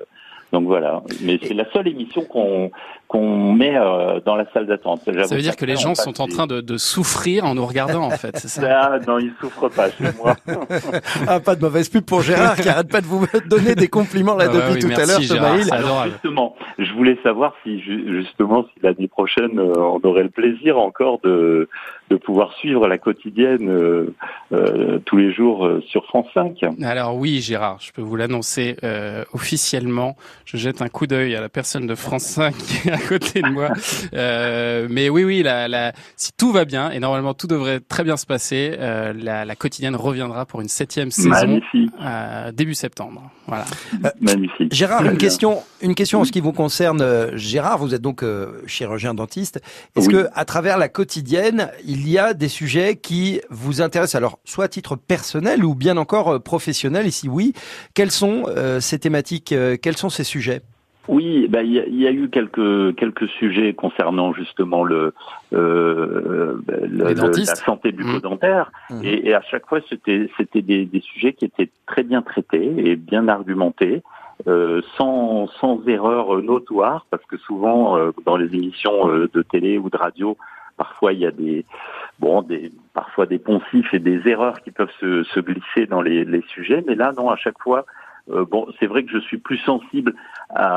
[0.51, 1.01] donc voilà.
[1.21, 2.71] Mais c'est la seule émission qu'on
[3.07, 5.01] qu'on met euh, dans la salle d'attente.
[5.05, 8.03] Ça veut dire que les gens sont en train de, de souffrir en nous regardant
[8.03, 8.89] en fait, c'est ça?
[8.93, 10.33] Ah, non, ils souffrent pas chez moi.
[11.27, 14.35] ah, pas de mauvaise pub pour Gérard qui arrête pas de vous donner des compliments
[14.35, 15.65] là Ah bah depuis oui, tout à l'heure, Gérard, Hill.
[15.65, 20.23] c'est Alors, justement, je voulais savoir si ju- justement si l'année prochaine euh, on aurait
[20.23, 21.67] le plaisir encore de
[22.11, 24.13] de pouvoir suivre la quotidienne euh,
[24.51, 26.57] euh, tous les jours euh, sur France 5.
[26.83, 30.17] Alors oui, Gérard, je peux vous l'annoncer euh, officiellement.
[30.43, 33.41] Je jette un coup d'œil à la personne de France 5 qui est à côté
[33.41, 33.69] de moi.
[34.13, 38.03] Euh, mais oui, oui, la, la, si tout va bien, et normalement tout devrait très
[38.03, 41.61] bien se passer, euh, la, la quotidienne reviendra pour une septième saison
[42.53, 43.31] début septembre.
[43.47, 43.65] Voilà.
[44.19, 44.73] Magnifique.
[44.73, 47.31] Gérard, une question, une question en ce qui vous concerne.
[47.35, 49.61] Gérard, vous êtes donc euh, chirurgien dentiste.
[49.95, 50.13] Est-ce Oui.
[50.13, 54.65] que, à travers la quotidienne, il y a des sujets qui vous intéressent, alors soit
[54.65, 57.53] à titre personnel ou bien encore euh, professionnel Et si oui,
[57.93, 60.61] quelles sont euh, ces thématiques euh, Quels sont ces sujets?
[61.07, 65.13] Oui, bah, il y, a- il y a eu quelques quelques sujets concernant justement le,
[65.53, 66.61] euh,
[66.91, 69.01] la santé bucco-dentaire Mhm.
[69.03, 72.71] et, et à chaque fois c'était c'était des, des sujets qui étaient très bien traités
[72.77, 74.01] et bien argumentés.
[74.47, 79.77] euh, sans, sans erreur notoire, parce que souvent euh, dans les émissions euh, de télé
[79.77, 80.35] ou de radio,
[80.83, 81.57] parfois il y a des
[82.23, 82.63] bon des
[82.99, 86.81] parfois des poncifs et des erreurs qui peuvent se, se glisser dans les, les sujets,
[86.87, 87.81] mais là non à chaque fois
[88.33, 90.11] euh, bon c'est vrai que je suis plus sensible
[90.49, 90.69] à,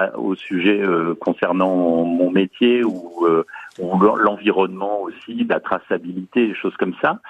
[0.00, 2.94] à- au sujet euh, concernant mon métier ou,
[3.26, 3.44] euh,
[3.78, 7.20] ou l'environnement aussi, la traçabilité, des choses comme ça.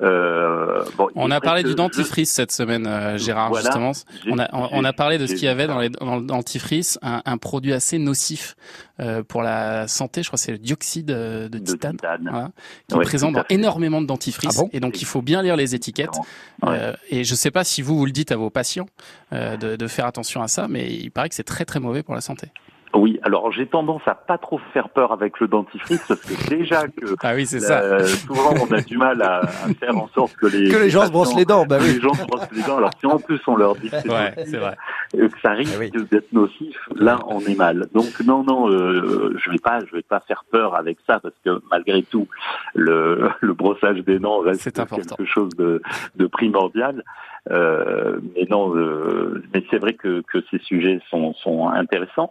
[0.00, 3.64] Euh, bon, On a parlé du je- dentifrice cette semaine, euh, Gérard, Voilà.
[3.66, 3.92] justement.
[4.30, 6.22] On a, on, on a parlé de ce qu'il y avait dans, les, dans le
[6.22, 8.56] dentifrice, un, un produit assez nocif
[9.00, 10.22] euh, pour la santé.
[10.22, 12.50] Je crois que c'est le dioxyde de, titane, voilà,
[12.88, 14.56] qui Ouais, est présent dans énormément de dentifrices.
[14.58, 14.70] Ah bon?
[14.72, 16.18] Et donc, il faut bien lire les étiquettes.
[16.64, 18.86] Euh, et je sais pas si vous vous le dites à vos patients
[19.32, 22.02] euh, de, de faire attention à ça, mais il paraît que c'est très très mauvais
[22.02, 22.48] pour la santé.
[22.94, 26.88] Oui, alors j'ai tendance à pas trop faire peur avec le dentifrice parce que déjà
[26.88, 28.06] que ah oui, c'est euh, ça.
[28.26, 31.06] souvent on a du mal à, à faire en sorte que les Que les gens
[31.06, 31.94] se brossent les dents, bah que oui.
[31.94, 32.76] les gens se brossent les dents.
[32.76, 34.76] Alors si en plus on leur dit que c'est Ouais, nocif, c'est vrai.
[35.16, 37.86] euh, que ça risque d'être nocif, là on est mal.
[37.94, 41.34] Donc non non, euh, je vais pas je vais pas faire peur avec ça parce
[41.44, 42.28] que malgré tout
[42.74, 45.80] le, le brossage des dents reste quelque chose de,
[46.16, 47.02] de primordial.
[47.50, 52.30] Euh, mais non, euh, mais c'est vrai que, que ces sujets sont, sont intéressants.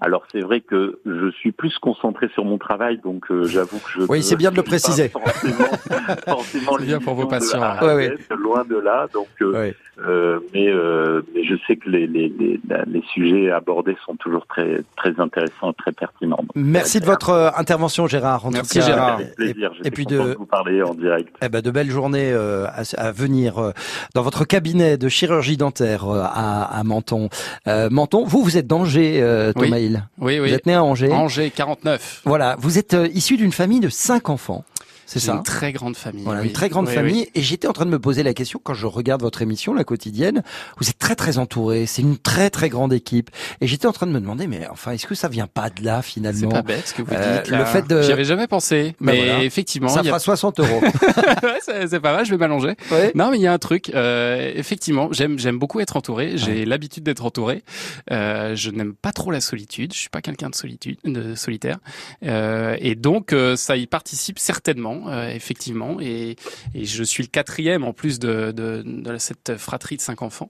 [0.00, 3.90] Alors c'est vrai que je suis plus concentré sur mon travail, donc euh, j'avoue que
[4.00, 4.06] je.
[4.08, 5.08] Oui, c'est bien de le préciser.
[5.10, 5.54] Forcément,
[6.26, 8.14] forcément C'est bien pour vos patients, ouais.
[8.16, 9.06] Z, loin de là.
[9.12, 9.72] Donc, euh,
[10.06, 14.46] euh, mais euh, mais je sais que les, les, les, les sujets abordés sont toujours
[14.46, 16.38] très très intéressants, très pertinents.
[16.38, 18.46] Donc, Merci de votre euh, intervention, Gérard.
[18.46, 18.86] En Merci, tout cas.
[18.86, 19.14] Gérard.
[19.16, 19.72] avec plaisir.
[19.84, 21.34] Et puis de- de vous parler en direct.
[21.42, 23.72] Eh ben, de belles journées euh, à, à venir euh,
[24.14, 27.28] dans votre cabinet de chirurgie dentaire euh, à, à Menton.
[27.66, 29.89] Euh, Menton, vous, vous êtes d'Angers, euh, Thomas Oui.
[30.18, 30.48] Oui, oui.
[30.48, 31.12] Vous êtes né à Angers.
[31.12, 32.22] Angers 49.
[32.24, 34.64] Voilà, vous êtes euh, issu d'une famille de cinq enfants.
[35.12, 36.22] C'est ça Une très grande famille.
[36.24, 36.46] Voilà, oui.
[36.46, 37.12] une très grande Oui, famille.
[37.22, 37.30] oui.
[37.34, 39.82] Et j'étais en train de me poser la question quand je regarde votre émission, la
[39.84, 40.42] quotidienne.
[40.78, 41.86] Vous êtes très très entouré.
[41.86, 43.30] C'est une très très grande équipe.
[43.60, 45.84] Et j'étais en train de me demander, mais enfin, est-ce que ça vient pas de
[45.84, 46.38] là finalement?
[46.50, 47.50] C'est pas bête ce que vous Euh, dites.
[47.50, 49.42] le fait de- J'y avais jamais pensé, Ben mais voilà.
[49.44, 50.80] effectivement, Ça y a- fera 60 euros.
[51.42, 52.74] Ouais, c'est pas mal, je vais m'allonger.
[53.14, 53.90] Non, mais il y a un truc.
[53.94, 56.32] euh, effectivement, j'aime j'aime beaucoup être entouré.
[56.36, 57.62] J'ai l'habitude d'être entouré.
[58.10, 59.92] Euh, je n'aime pas trop la solitude.
[59.92, 61.78] Je suis pas quelqu'un de solitude, de solitaire.
[62.24, 65.98] Euh, et donc euh, ça y participe certainement, euh, effectivement.
[66.00, 66.36] Et,
[66.74, 70.48] et je suis le quatrième en plus de, de, de cette fratrie de cinq enfants.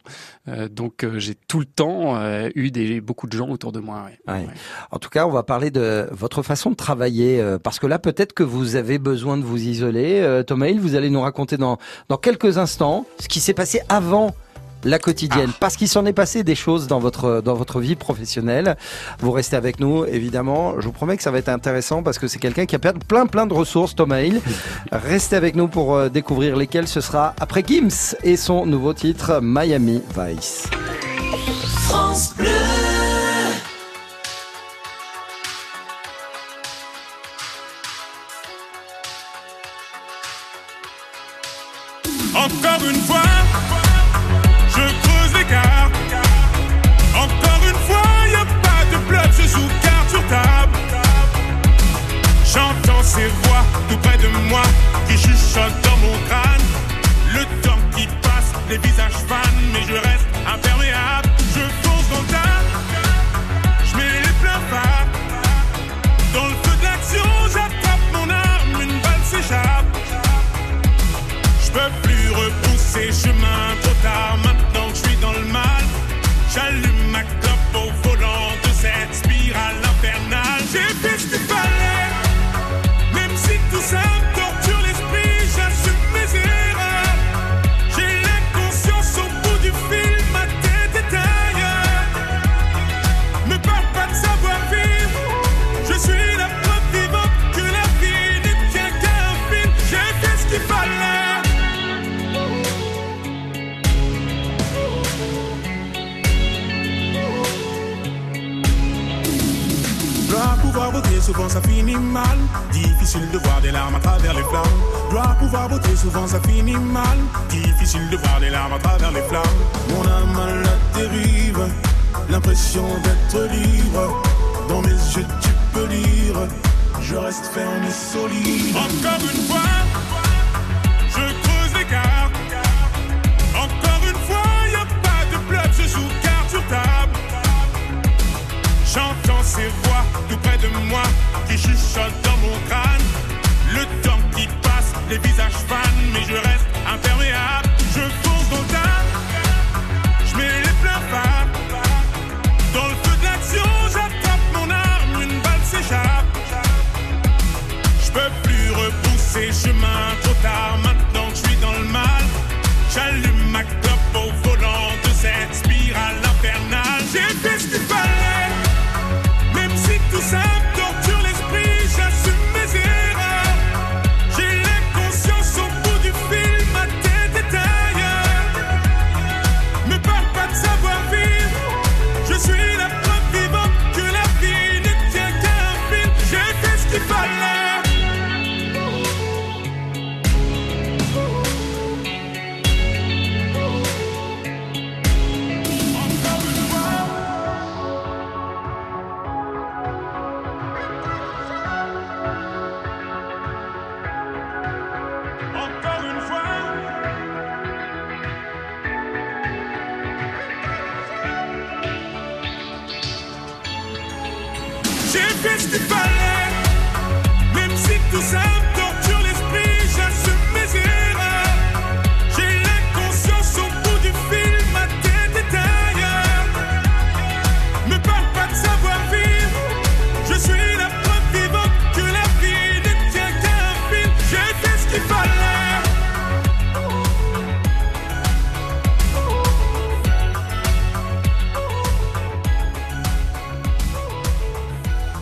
[0.49, 2.19] Euh, donc euh, j'ai tout le temps
[2.55, 4.05] eu des beaucoup de gens autour de moi.
[4.05, 4.33] ouais.
[4.33, 4.47] Ouais.
[4.91, 8.33] En tout cas, on va parler de votre façon de travailler, parce que là, peut-être
[8.33, 10.43] que vous avez besoin de vous isoler.
[10.47, 14.35] Thomas Hill, vous allez nous raconter dans, dans quelques instants ce qui s'est passé avant
[14.85, 18.77] la quotidienne, parce qu'il s'en est passé des choses dans votre dans votre vie professionnelle.
[19.21, 20.81] Vous restez avec nous, évidemment.
[20.81, 23.01] Je vous promets que ça va être intéressant parce que c'est quelqu'un qui a perdu
[23.07, 24.41] plein plein de ressources, Thomas Hill.
[24.93, 29.41] Restez avec nous pour euh, découvrir lesquelles ce sera après Gims et son nouveau titre
[29.43, 30.69] Miami Vice.
[31.89, 32.49] France Bleu.
[42.35, 43.40] Encore une fois,
[53.13, 54.63] Ces voix tout près de moi
[55.09, 55.90] qui chuchotent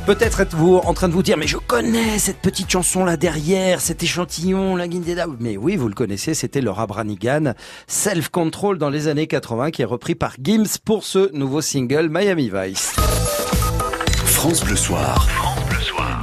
[0.08, 3.82] Peut-être êtes-vous en train de vous dire, mais je connais cette petite chanson là derrière,
[3.82, 5.26] cet échantillon, la Guindeda.
[5.38, 7.52] Mais oui, vous le connaissez, c'était Laura Branigan,
[7.86, 12.08] Self Control dans les années 80, qui est repris par Gims pour ce nouveau single
[12.08, 12.94] Miami Vice.
[14.24, 15.28] France Bleu Soir.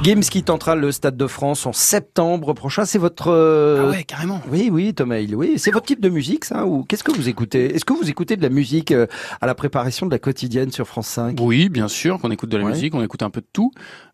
[0.06, 2.84] Gims qui tentera le Stade de France en septembre prochain.
[2.84, 3.26] C'est votre...
[3.32, 4.40] euh, Ah ouais, carrément.
[4.52, 5.54] Oui, oui, Thomas Hill, oui.
[5.56, 7.74] C'est votre type de musique, ça Ou qu'est-ce que vous écoutez?
[7.74, 9.08] Est-ce que vous écoutez de la musique euh,
[9.40, 12.56] à la préparation de la quotidienne sur France 5 Oui, bien sûr, qu'on écoute de
[12.56, 12.70] la Ouais.
[12.70, 13.72] musique, on écoute un peu de tout.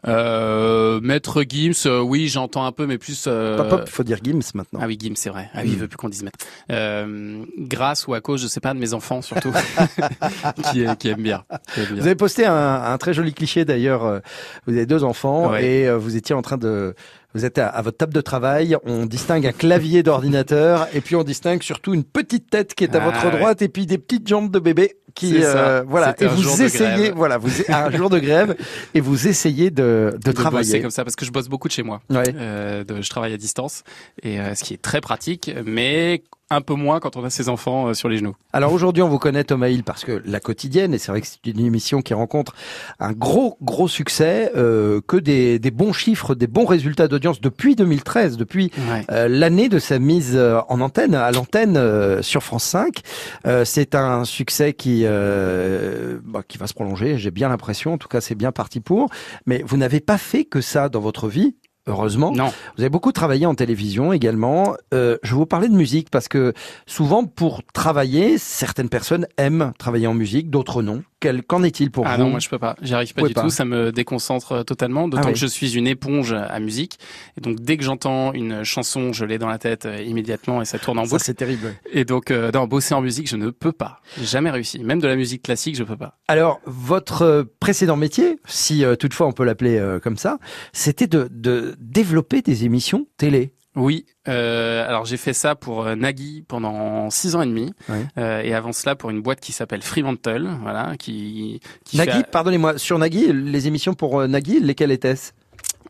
[0.09, 3.24] Euh, Maître Gims, euh, oui, j'entends un peu, mais plus.
[3.26, 4.81] euh, Pop, faut dire Gims maintenant.
[4.83, 5.50] Ah oui, Gims, c'est vrai.
[5.52, 6.38] Ah oui, il veut plus qu'on dise Maître.
[6.70, 9.52] Euh, grâce ou à cause, je sais pas, de mes enfants surtout,
[10.72, 11.44] qui, qui aiment bien.
[11.74, 11.96] qui aiment bien.
[11.96, 14.20] Vous avez posté un, un très joli cliché d'ailleurs.
[14.66, 15.66] Vous avez deux enfants Ouais.
[15.66, 16.95] et euh, vous étiez en train de,
[17.35, 18.77] vous êtes à, à votre table de travail.
[18.85, 22.95] On distingue un clavier d'ordinateur et puis on distingue surtout une petite tête qui est
[22.95, 23.38] à Ah, votre ouais.
[23.38, 26.14] droite et puis des petites jambes de bébé qui, euh, voilà.
[26.21, 28.57] Et vous essayez, voilà, vous un jour de grève
[28.95, 30.81] et vous essayez de, de, de travailler.
[30.81, 32.01] comme ça parce que je bosse beaucoup de chez moi.
[32.11, 32.23] Ouais.
[32.35, 33.83] Euh, de- je travaille à distance
[34.23, 36.23] et euh, ce qui est très pratique, mais
[36.55, 38.35] un peu moins quand on a ses enfants euh, sur les genoux.
[38.53, 41.27] Alors aujourd'hui, on vous connaît Thomas Hill parce que la quotidienne, et c'est vrai que
[41.27, 42.55] c'est une émission qui rencontre
[43.01, 47.77] un gros gros succès, euh, que des, des bons chiffres, des bons résultats d'audience depuis
[47.77, 49.05] 2013, depuis Ouais.
[49.11, 53.01] euh, l'année de sa mise euh, en antenne, à l'antenne euh, sur France 5.
[53.47, 57.19] Euh, c'est un succès qui euh, bah, qui va se prolonger.
[57.19, 59.09] J'ai bien l'impression, en tout cas, c'est bien parti pour.
[59.47, 61.55] Mais vous n'avez pas fait que ça dans votre vie.
[61.87, 62.31] Heureusement.
[62.31, 62.53] Non.
[62.77, 64.77] Vous avez beaucoup travaillé en télévision également.
[64.95, 66.53] Euh, je vais vous parler de musique parce que
[66.87, 71.03] souvent pour travailler, certaines personnes aiment travailler en musique, d'autres non.
[71.22, 72.74] Quel- Qu'en est-il pour Ah vous non, moi je peux pas.
[72.82, 73.48] J'y arrive pas du tout.
[73.48, 75.06] Ça me déconcentre euh, totalement.
[75.08, 75.32] D'autant Ah oui.
[75.35, 76.98] que je suis une éponge à musique.
[77.38, 80.64] Et donc dès que j'entends une chanson, je l'ai dans la tête euh, immédiatement et
[80.64, 81.22] ça tourne en Ça, boucle.
[81.24, 81.74] c'est terrible.
[81.92, 84.00] Et donc euh, non, bosser en musique, je ne peux pas.
[84.18, 84.80] J'ai jamais réussi.
[84.80, 86.18] Même de la musique classique, je peux pas.
[86.26, 90.38] Alors, votre euh, précédent métier, si euh, toutefois on peut l'appeler euh, comme ça,
[90.72, 93.52] c'était de, de développer des émissions télé.
[93.74, 97.73] Oui, euh, alors j'ai fait ça pour euh, Nagui pendant six ans et demi,
[98.18, 102.31] euh, et avant cela pour une boîte qui s'appelle Fremantle, voilà, qui, qui Nagui, fait-
[102.31, 105.33] pardonnez-moi, sur Nagui, les émissions pour euh, Nagui, lesquelles étaient-ce?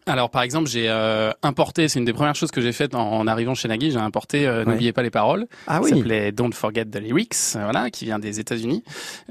[0.07, 3.13] Alors par exemple, j'ai euh, importé, c'est une des premières choses que j'ai faites en,
[3.13, 4.65] en arrivant chez Nagui, j'ai importé euh.
[4.65, 5.91] N'oubliez pas les paroles, Ah qui oui.
[5.99, 8.83] s'appelait Don't Forget the Lyrics, euh, voilà, qui vient des États-Unis.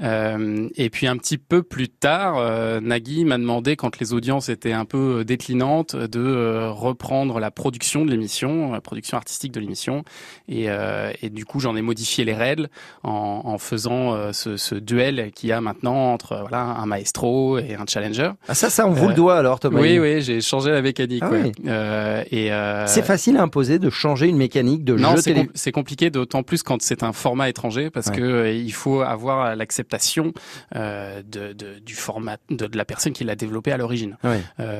[0.02, 4.48] Euh, et puis un petit peu plus tard, euh, Nagui m'a demandé, quand les audiences
[4.48, 9.60] étaient un peu euh, déclinantes, de reprendre la production de l'émission, la production artistique de
[9.60, 10.04] l'émission.
[10.48, 12.68] Et, euh, et du coup, j'en ai modifié les règles
[13.02, 17.74] en, en faisant ce, ce duel qu'il y a maintenant entre voilà un maestro et
[17.74, 18.30] un challenger.
[18.48, 19.80] Ah, ça, ça, on vous le doit alors, Thomas.
[19.80, 21.22] Oui, oui, j'ai changé la mécanique.
[21.24, 21.52] Ah ouais.
[21.66, 25.32] Euh, et euh, C'est facile à imposer de changer une mécanique de non, jeu c'est
[25.34, 25.46] télé.
[25.46, 28.16] com- c'est compliqué, d'autant plus quand c'est un format étranger, parce Ouais.
[28.16, 30.32] que euh, il faut avoir l'acceptation
[30.74, 34.16] de, de- du format de, de la personne qui l'a développé à l'origine.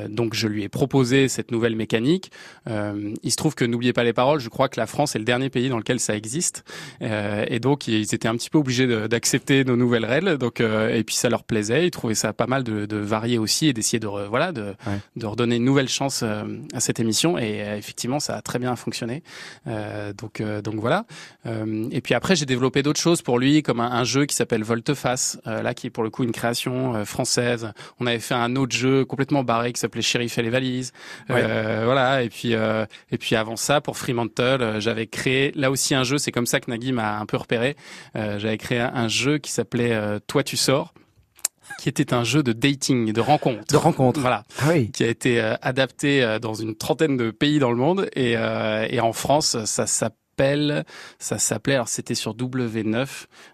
[0.08, 2.30] Donc je lui ai proposé cette nouvelle mécanique.
[2.68, 4.40] Il se trouve que n'oubliez pas les paroles.
[4.40, 6.64] Je crois que la France est le dernier pays dans lequel ça existe,
[7.00, 10.38] et donc ils étaient un petit peu obligés d'accepter nos nouvelles règles.
[10.38, 11.86] Donc et puis ça leur plaisait.
[11.86, 14.74] Ils trouvaient ça pas mal de, de varier aussi et d'essayer de re- voilà de,
[15.16, 16.44] de redonner une nouvelle chance euh,
[16.74, 17.38] à cette émission.
[17.38, 19.22] Et euh, effectivement, ça a très bien fonctionné.
[19.66, 21.04] Euh, donc donc voilà.
[21.90, 24.62] Et puis après, j'ai développé d'autres choses pour lui, comme un, un jeu qui s'appelle
[24.62, 27.72] Volte-Face, là qui est pour le coup une création française.
[28.00, 30.92] On avait fait un autre jeu complètement barré qui s'appelait Shérif et les valises.
[31.30, 32.22] Euh, Voilà.
[32.22, 36.18] Et puis euh, et puis avant ça, pour Fremantle, j'avais créé là aussi un jeu.
[36.18, 37.76] C'est comme ça que Nagui m'a un peu repéré.
[38.14, 40.94] J'avais créé un, jeu qui s'appelait Toi tu sors
[41.82, 43.64] qui était un jeu de dating, de rencontre.
[43.68, 44.20] De rencontre.
[44.20, 44.44] Voilà.
[44.60, 44.92] Ah oui.
[44.92, 48.08] Qui a été euh, adapté euh, dans une trentaine de pays dans le monde.
[48.14, 50.16] Et, euh, et en France, ça s'appelle,
[51.18, 53.06] ça s'appelait, alors c'était sur W9,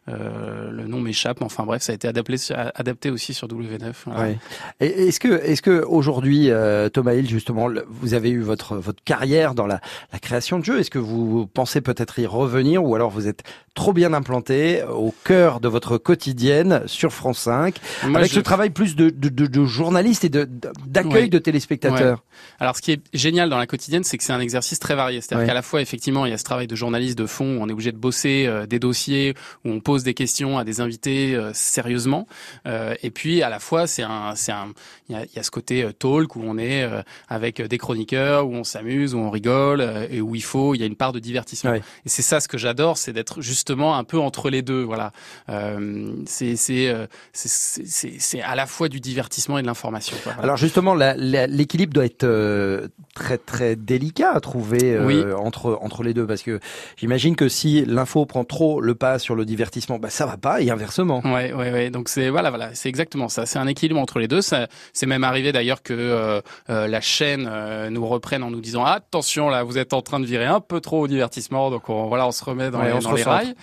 [0.08, 2.36] euh, le nom m'échappe, enfin bref, ça a été adapté,
[2.74, 3.92] adapté aussi sur W9.
[4.06, 4.20] voilà.
[4.22, 4.38] Ouais.
[4.80, 9.02] Et est-ce que, est-ce que aujourd'hui, euh, Thomas Hill, justement, vous avez eu votre votre
[9.04, 9.80] carrière dans la,
[10.12, 10.78] la création de jeux.
[10.78, 13.42] Est-ce que vous pensez peut-être y revenir, ou alors vous êtes
[13.74, 18.40] trop bien implanté au cœur de votre quotidienne sur France 5, Moi, avec je- ce
[18.40, 21.28] travail plus de, de, de, de journaliste et d'accueil Ouais.
[21.28, 22.18] de téléspectateurs.
[22.18, 22.24] Ouais.
[22.60, 25.20] Alors, ce qui est génial dans la quotidienne, c'est que c'est un exercice très varié.
[25.20, 27.62] C'est-à-dire qu'à la fois, effectivement, il y a ce travail de journaliste de fond, où
[27.62, 30.80] on est obligé de bosser euh, des dossiers, où on pose des questions à des
[30.80, 32.26] invités euh, sérieusement.
[32.66, 34.68] Euh, et puis, à la fois, c'est un, c'est un,
[35.08, 36.88] il y a, il y a ce côté talk où on est
[37.28, 40.84] avec des chroniqueurs, où on s'amuse, où on rigole, et où il faut, il y
[40.84, 41.70] a une part de divertissement.
[41.72, 41.82] Ouais.
[42.04, 44.82] Et c'est ça ce que j'adore, c'est d'être justement un peu entre les deux.
[44.82, 45.12] Voilà.
[46.26, 50.16] C'est, c'est, c'est, à la fois du divertissement et de l'information.
[50.24, 50.42] Voilà.
[50.42, 55.22] Alors justement, l'équilibre doit être euh, très très délicat à trouver euh, Oui.
[55.36, 56.57] entre entre les deux, parce que
[56.96, 60.60] j'imagine que si l'info prend trop le pas sur le divertissement, bah ça va pas,
[60.60, 61.20] et inversement.
[61.24, 61.90] Ouais, ouais, ouais.
[61.90, 63.46] Donc c'est voilà, voilà, c'est exactement ça.
[63.46, 64.40] C'est un équilibre entre les deux.
[64.42, 66.40] C'est même arrivé d'ailleurs que euh,
[66.70, 70.20] euh, la chaîne euh, nous reprenne en nous disant attention là, vous êtes en train
[70.20, 71.70] de virer un peu trop au divertissement.
[71.70, 73.54] Donc on, voilà, on se remet dans, Ouais, les, dans les rails.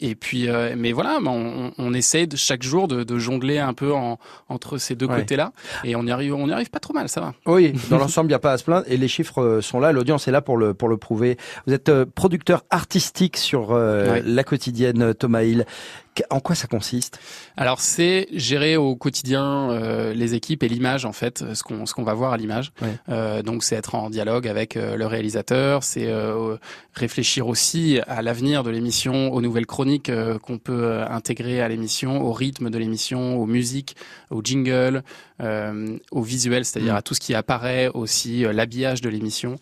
[0.00, 3.92] Et puis, mais voilà, on, on essaye de chaque jour de, de jongler un peu
[3.92, 4.18] en,
[4.48, 5.18] entre ces deux Ouais.
[5.20, 5.52] côtés-là,
[5.84, 7.34] et on y arrive, on y arrive pas trop mal, ça va.
[7.46, 9.92] Oui, dans l'ensemble, il n'y a pas à se plaindre et les chiffres sont là,
[9.92, 11.35] l'audience est là pour le pour le prouver.
[11.66, 15.66] Vous êtes euh, producteur artistique sur euh, la quotidienne euh, Thomas Hill.
[16.30, 17.18] En quoi ça consiste?
[17.56, 21.94] Alors c'est gérer au quotidien euh, les équipes et l'image en fait, ce qu'on ce
[21.94, 22.72] qu'on va voir à l'image.
[23.08, 26.06] Euh, donc c'est être en dialogue avec euh, le réalisateur, c'est
[26.94, 30.10] réfléchir aussi à l'avenir de l'émission, aux nouvelles chroniques
[30.42, 33.96] qu'on peut intégrer à l'émission, au rythme de l'émission, aux musiques,
[34.30, 35.02] aux jingles,
[35.42, 36.96] euh, au visuel, c'est-à-dire Mm.
[36.96, 39.56] à tout ce qui apparaît, aussi l'habillage de l'émission.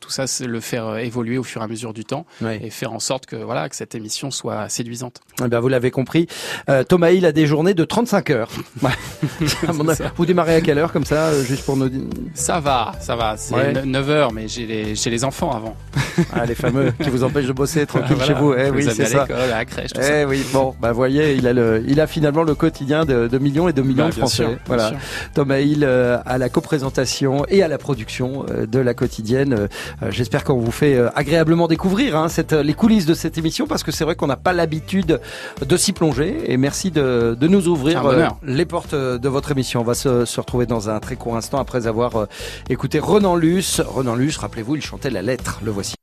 [0.00, 2.24] Tout ça, c'est le faire évoluer au fur et à mesure du temps
[2.60, 5.20] et faire en sorte que voilà que cette émission soit séduisante.
[5.44, 6.26] Eh ben, vous l'avez compris,
[6.70, 8.48] euh, Thomas Hill a des journées de 35 heures.
[10.16, 12.02] Vous démarrez à quelle heure comme ça, euh, juste pour nous dire
[12.34, 13.34] Ça va, ça va.
[13.36, 13.72] C'est Ouais.
[13.84, 15.76] 9 heures, mais j'ai les, les enfants avant.
[16.34, 18.54] ah, les fameux qui vous empêchent de bosser tranquille Voilà, chez vous.
[18.54, 19.22] Eh oui, c'est ça.
[19.22, 20.26] à la crèche, tout Eh ça.
[20.26, 23.68] oui, bon, bah voyez, il a le, il a finalement le quotidien de, de millions
[23.68, 24.36] et de millions Bah, de Français.
[24.44, 24.88] sûr, voilà.
[24.88, 24.96] sûr.
[25.34, 29.68] Thomas Hill euh, à la coprésentation et à la production euh, de la quotidienne.
[30.10, 33.92] J'espère qu'on vous fait agréablement découvrir hein, cette, les coulisses de cette émission parce que
[33.92, 35.20] c'est vrai qu'on n'a pas l'habitude
[35.66, 36.50] de s'y plonger.
[36.50, 39.80] Et merci de, de nous ouvrir euh, les portes euh, de votre émission.
[39.80, 42.26] On va se, se retrouver dans un très court instant après avoir euh,
[42.68, 43.80] écouté Renan Luce.
[43.80, 45.60] Renan Luce, rappelez-vous, il chantait la lettre.
[45.62, 45.94] Le voici.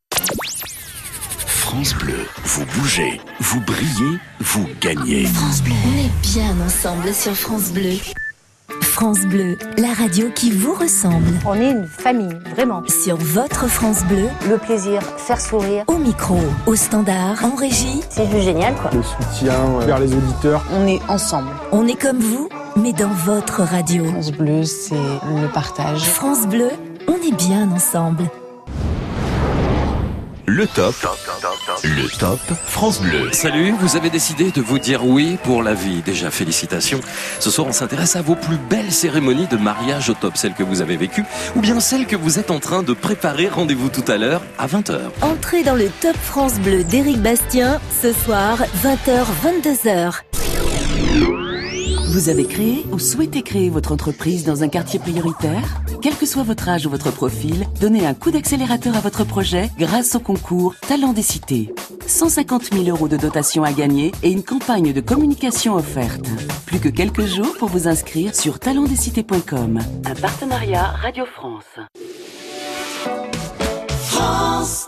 [1.45, 5.25] France Bleu, vous bougez, vous brillez, vous gagnez.
[5.25, 5.73] France Bleu.
[5.87, 7.95] On est bien ensemble sur France Bleu.
[8.81, 11.27] France Bleu, la radio qui vous ressemble.
[11.45, 12.81] On est une famille, vraiment.
[12.87, 15.83] Sur votre France Bleu, Le plaisir, faire sourire.
[15.87, 18.91] au micro, au standard, en régie, C'est juste génial, quoi.
[18.93, 20.63] le soutien euh, vers les auditeurs.
[20.73, 21.49] On est ensemble.
[21.71, 22.47] on est comme vous,
[22.77, 24.05] mais dans votre radio.
[24.05, 26.01] France Bleu, c'est le partage.
[26.03, 26.69] France Bleu,
[27.07, 28.29] on est bien ensemble.
[30.45, 30.93] Le top
[31.83, 33.31] Le top France Bleu.
[33.31, 36.01] Salut, vous avez décidé de vous dire oui pour la vie.
[36.01, 36.99] Déjà, félicitations.
[37.39, 40.63] Ce soir, on s'intéresse à vos plus belles cérémonies de mariage au top, celles que
[40.63, 41.23] vous avez vécues,
[41.55, 43.47] ou bien celles que vous êtes en train de préparer.
[43.47, 44.99] Rendez-vous tout à l'heure à 20h.
[45.21, 50.23] Entrez dans le Top France Bleu d'Éric Bastien, ce soir, 20h, 22h.
[52.13, 55.81] Vous avez créé ou souhaitez créer votre entreprise dans un quartier prioritaire?
[55.99, 59.71] Quel que soit votre âge ou votre profil, donnez un coup d'accélérateur à votre projet
[59.79, 61.73] grâce au concours Talent des cités.
[62.05, 66.27] 150 000 euros de dotation à gagner et une campagne de communication offerte.
[66.67, 69.79] Plus que quelques jours pour vous inscrire sur talentdescités.com.
[70.05, 71.79] Un partenariat Radio France.
[73.89, 74.87] France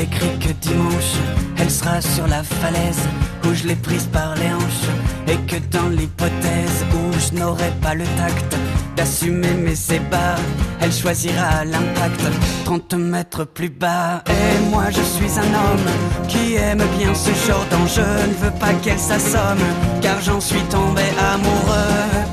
[0.00, 1.14] Elle écrit que dimanche,
[1.58, 3.06] elle sera sur la falaise
[3.44, 4.88] où je l'ai prise par les hanches.
[5.28, 8.56] Et que dans l'hypothèse où je n'aurai pas le tact
[8.96, 10.36] d'assumer mes ébats,
[10.80, 12.22] elle choisira l'impact
[12.64, 14.22] 30 mètres plus bas.
[14.26, 18.02] Et moi je suis un homme qui aime bien ce genre d'enjeu.
[18.28, 19.58] Ne veux pas qu'elle s'assomme,
[20.00, 22.24] car j'en suis tombé amoureux.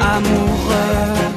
[0.00, 1.31] Amoureux.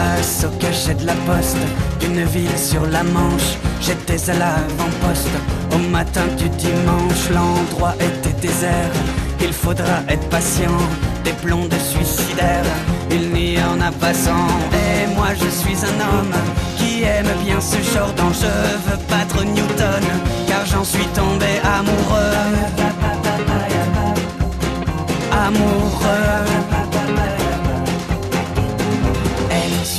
[0.00, 1.58] Grâce au cachet de la poste
[2.00, 5.28] d'une ville sur la Manche, j'étais à l'avant-poste.
[5.74, 8.94] Au matin du dimanche, l'endroit était désert.
[9.42, 10.78] Il faudra être patient,
[11.22, 12.72] des blondes suicidaires.
[13.10, 14.48] Il n'y en a pas cent.
[14.72, 16.34] Et moi je suis un homme
[16.78, 18.56] qui aime bien ce genre d'enjeu.
[18.86, 20.04] Veux battre Newton,
[20.46, 22.36] car j'en suis tombé amoureux.
[25.30, 26.89] Amoureux.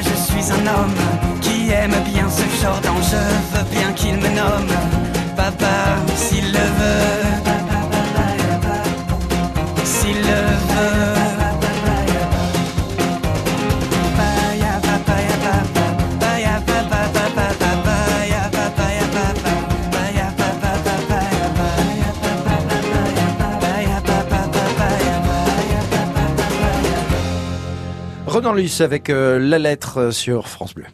[0.00, 0.94] Je suis un homme
[1.40, 3.16] qui aime bien ce genre d'enjeu,
[3.52, 4.74] veux bien qu'il me nomme
[5.36, 7.25] papa s'il le veut.
[28.54, 30.86] Luce avec euh, la lettre euh, sur France Bleu.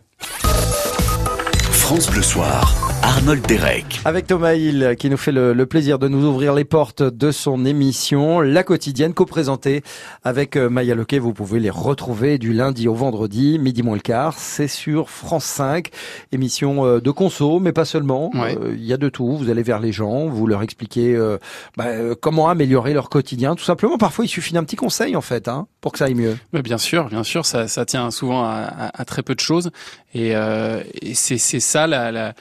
[1.71, 2.92] France Bleu Soir,
[3.23, 4.01] Arnold Derek.
[4.05, 7.31] Avec Thomas Hill qui nous fait le, le plaisir de nous ouvrir les portes de
[7.31, 9.85] son émission La Quotidienne co-présentée
[10.25, 11.21] avec euh, Maya Lequet.
[11.21, 14.37] Vous pouvez les retrouver du lundi au vendredi, midi moins le quart.
[14.39, 15.91] C'est sur France 5,
[16.33, 18.31] émission euh, de conso, mais pas seulement.
[18.35, 18.59] Ouais.
[18.61, 19.37] Euh, Il y a de tout.
[19.37, 21.39] Vous allez vers les gens, vous leur expliquez euh,
[21.77, 23.55] bah, euh, comment améliorer leur quotidien.
[23.55, 26.15] Tout simplement, parfois il suffit d'un petit conseil en fait hein, pour que ça aille
[26.17, 26.37] mieux.
[26.53, 29.41] Mais bien sûr, bien sûr, ça, ça tient souvent à, à- à très peu de
[29.41, 29.71] choses,
[30.13, 32.35] et, euh, et c'est c'est ça la, la-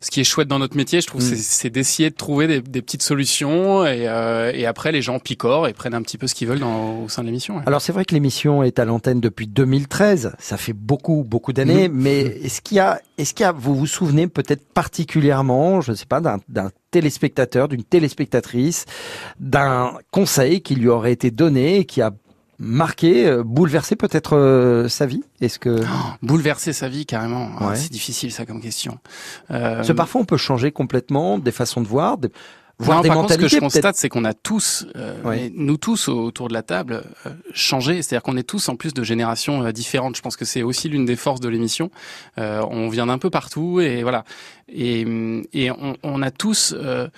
[0.00, 1.34] ce qui est chouette dans notre métier, je trouve, Mm.
[1.36, 5.66] c'est- d'essayer de trouver des, des petites solutions, et, euh, et après les gens picorent
[5.68, 7.56] et prennent un petit peu ce qu'ils veulent dans, au sein de l'émission.
[7.56, 7.62] ouais.
[7.66, 11.88] Alors c'est vrai que l'émission est à l'antenne depuis 2013, ça fait beaucoup beaucoup d'années,
[11.88, 11.94] Mhm.
[12.00, 15.90] mais est-ce qu'il y a est-ce qu'il y a vous vous souvenez peut-être particulièrement, je
[15.92, 18.84] ne sais pas d'un d'un téléspectateur, d'une téléspectatrice,
[19.40, 22.12] d'un conseil qui lui aurait été donné et qui a
[22.58, 25.22] marqué, euh, bouleversé peut-être euh, sa vie?
[25.40, 25.80] Est-ce que
[26.22, 27.76] Bouleverser sa vie carrément, Ah, Ouais.
[27.76, 28.98] c'est difficile ça comme question.
[29.50, 32.28] Euh, Parce que parfois on peut changer complètement des façons de voir, des,
[32.78, 35.50] voir Non, des par contre, ce que je constate, c'est qu'on a tous, euh, Ouais.
[35.54, 38.02] nous tous autour de la table, euh, changé.
[38.02, 40.16] C'est-à-dire qu'on est tous en plus de générations euh, différentes.
[40.16, 41.90] Je pense que c'est aussi l'une des forces de l'émission.
[42.38, 44.24] Euh, on vient d'un peu partout et voilà.
[44.68, 45.00] Et,
[45.52, 47.08] et on, on a tous euh,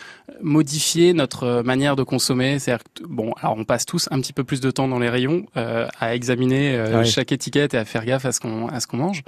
[0.40, 2.58] modifié notre manière de consommer.
[2.58, 5.44] C'est-à-dire bon, alors on passe tous un petit peu plus de temps dans les rayons
[5.56, 7.04] euh, à examiner Ouais.
[7.04, 9.22] chaque étiquette et à faire gaffe à ce qu'on à ce qu'on mange.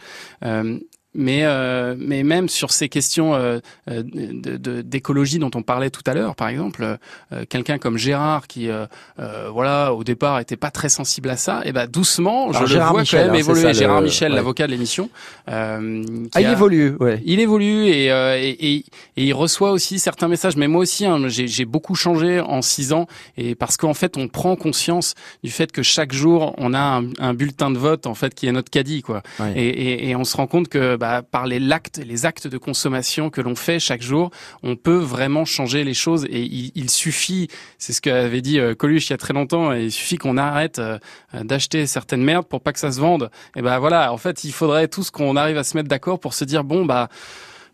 [1.14, 3.58] Mais euh, mais même sur ces questions euh,
[3.90, 4.02] euh,
[4.82, 6.96] d'écologie dont on parlait tout à l'heure, par exemple,
[7.32, 8.86] euh, quelqu'un comme Gérard qui euh,
[9.18, 12.66] euh, voilà au départ était pas très sensible à ça, et ben doucement je le
[12.66, 13.60] Gérard vois Michel, quand même hein, évoluer.
[13.60, 14.36] ça, le- Gérard Michel, ouais.
[14.36, 15.10] l'avocat de l'émission,
[15.50, 16.02] euh,
[16.34, 17.20] Ah, il a- évolue, ouais.
[17.24, 18.76] il évolue et, euh, et, et,
[19.16, 20.56] et il reçoit aussi certains messages.
[20.56, 23.06] Mais moi aussi, hein, j'ai j'ai beaucoup changé en six ans
[23.36, 27.04] et parce qu'en fait, on prend conscience du fait que chaque jour, on a un,
[27.18, 29.22] un bulletin de vote en fait qui est notre caddie, quoi.
[29.40, 29.52] Ouais.
[29.56, 32.58] Et, et, et on se rend compte que bah, par les actes, les actes de
[32.58, 34.30] consommation que l'on fait chaque jour,
[34.62, 36.26] on peut vraiment changer les choses.
[36.26, 36.42] Et
[36.76, 39.90] il, suffit, c'est ce qu'avait dit euh, Coluche il y a très longtemps, et il
[39.90, 41.00] suffit qu'on arrête euh,
[41.34, 43.32] d'acheter certaines merdes pour pas que ça se vende.
[43.56, 46.34] Et ben voilà, en fait, il faudrait tous qu'on arrive à se mettre d'accord pour
[46.34, 47.08] se dire bon bah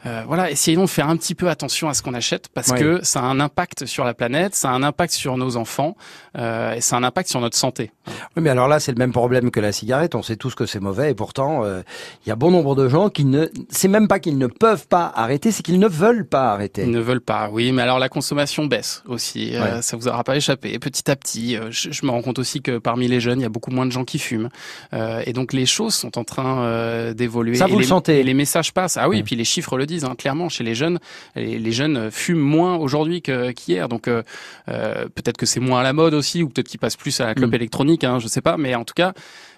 [0.06, 2.78] euh, voilà, essayons de faire un petit peu attention à ce qu'on achète parce Ouais.
[2.78, 5.96] que ça a un impact sur la planète, ça a un impact sur nos enfants
[6.36, 7.90] euh, et ça a un impact sur notre santé.
[8.36, 10.14] Oui, mais alors là, c'est le même problème que la cigarette.
[10.14, 11.82] On sait tous que c'est mauvais et pourtant, euh,
[12.24, 14.86] il y a bon nombre de gens qui ne, c'est même pas qu'ils ne peuvent
[14.86, 16.82] pas arrêter, c'est qu'ils ne veulent pas arrêter.
[16.82, 19.54] Ils ne veulent pas, oui, mais alors la consommation baisse aussi.
[19.56, 19.82] Euh, Ouais.
[19.82, 20.78] ça vous aura pas échappé.
[20.78, 23.42] Petit à petit, euh, je, je me rends compte aussi que parmi les jeunes, il
[23.42, 24.48] y a beaucoup moins de gens qui fument,
[24.92, 27.56] Euh, et donc les choses sont en train d'évoluer.
[27.56, 28.96] Ça, Et vous le les, sentez et les messages passent.
[28.96, 29.20] Ah oui, Ouais.
[29.20, 30.48] et puis les chiffres le disent hein, clairement.
[30.48, 31.00] Chez les jeunes,
[31.34, 33.88] les, les jeunes euh, fument moins aujourd'hui qu'hier.
[33.88, 34.22] Donc euh,
[34.68, 37.26] euh, peut-être que c'est moins à la mode aussi, ou peut-être qu'ils passent plus à
[37.26, 37.54] la clope Mm.
[37.54, 38.04] électronique.
[38.04, 39.12] Hein, je sais pas, mais en tout cas.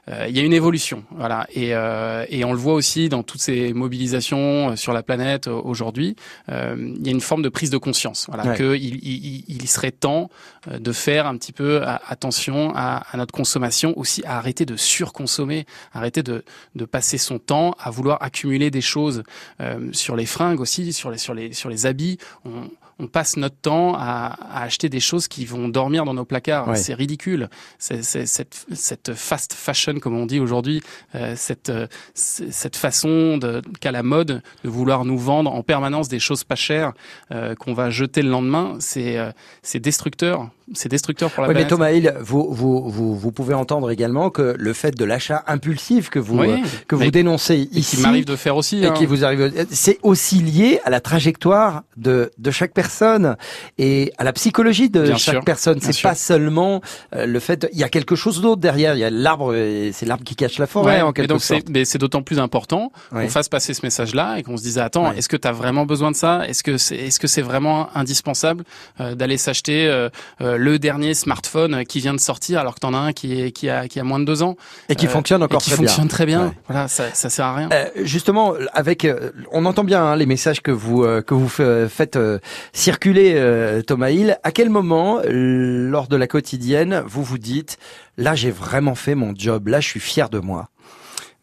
[0.08, 3.22] Euh, Il y a une évolution, voilà, et, euh, et on le voit aussi dans
[3.22, 6.16] toutes ces mobilisations euh, sur la planète aujourd'hui.
[6.48, 8.56] Euh, il y a une forme de prise de conscience, voilà, Ouais.
[8.56, 10.30] que il, il, il serait temps
[10.70, 15.66] de faire un petit peu attention à, à notre consommation, aussi à arrêter de surconsommer,
[15.92, 16.44] arrêter de,
[16.74, 19.22] de passer son temps à vouloir accumuler des choses
[19.60, 22.18] euh, sur les fringues aussi, sur les sur les sur les habits.
[22.44, 22.70] On,
[23.00, 26.68] on passe notre temps à, à acheter des choses qui vont dormir dans nos placards.
[26.68, 26.76] Ouais.
[26.76, 27.48] C'est ridicule.
[27.78, 30.82] C'est c'est- cette, cette fast fashion, comme on dit aujourd'hui,
[31.14, 36.08] euh, cette, euh, cette façon de- qu'a la mode de vouloir nous vendre en permanence
[36.08, 36.92] des choses pas chères
[37.32, 39.30] euh, qu'on va jeter le lendemain, c'est euh,
[39.62, 40.50] c'est destructeur.
[40.74, 41.66] C'est destructeur pour la Oui, mais.
[41.66, 46.10] Thomas Hill, vous, vous, vous, vous pouvez entendre également que le fait de l'achat impulsif
[46.10, 46.56] que vous, Oui, euh,
[46.88, 48.82] que vous mais- dénoncez et ici, qui m'arrive de faire aussi.
[48.82, 48.94] et hein.
[48.96, 53.36] qui vous arrive, c'est aussi lié à la trajectoire de, de chaque personne
[53.78, 55.80] et à la psychologie de Bien chaque sûr, personne.
[55.80, 56.08] C'est sûr.
[56.08, 56.80] pas seulement
[57.14, 58.94] euh, le fait, il y a quelque chose d'autre derrière.
[58.94, 59.54] Il y a l'arbre,
[59.92, 61.62] c'est l'arbre qui cache la forêt Ouais, en mais quelque donc sorte.
[61.66, 63.24] c'est mais c'est d'autant plus important Ouais.
[63.24, 65.18] qu'on fasse passer ce message-là et qu'on se dise attends Ouais.
[65.18, 66.46] est-ce que tu as vraiment besoin de ça?
[66.48, 68.64] Est-ce que c'est est-ce que c'est vraiment indispensable
[69.00, 70.08] euh, d'aller s'acheter euh,
[70.60, 73.50] le dernier smartphone euh, qui vient de sortir alors que t'en as un qui est
[73.52, 74.56] qui a qui a moins de deux ans
[74.88, 75.86] Et qui Euh, fonctionne encore et qui très bien.
[75.88, 76.52] fonctionne très bien Ouais.
[76.68, 77.86] voilà ça ça sert à rien Euh,
[78.16, 79.06] justement, avec,
[79.52, 82.18] on entend bien hein, les messages que vous que vous fa- faites
[82.72, 84.38] circuler, Thomas Hill.
[84.42, 87.78] À quel moment, lors de la quotidienne, vous vous dites,
[88.16, 90.68] là, j'ai vraiment fait mon job, là, je suis fier de moi?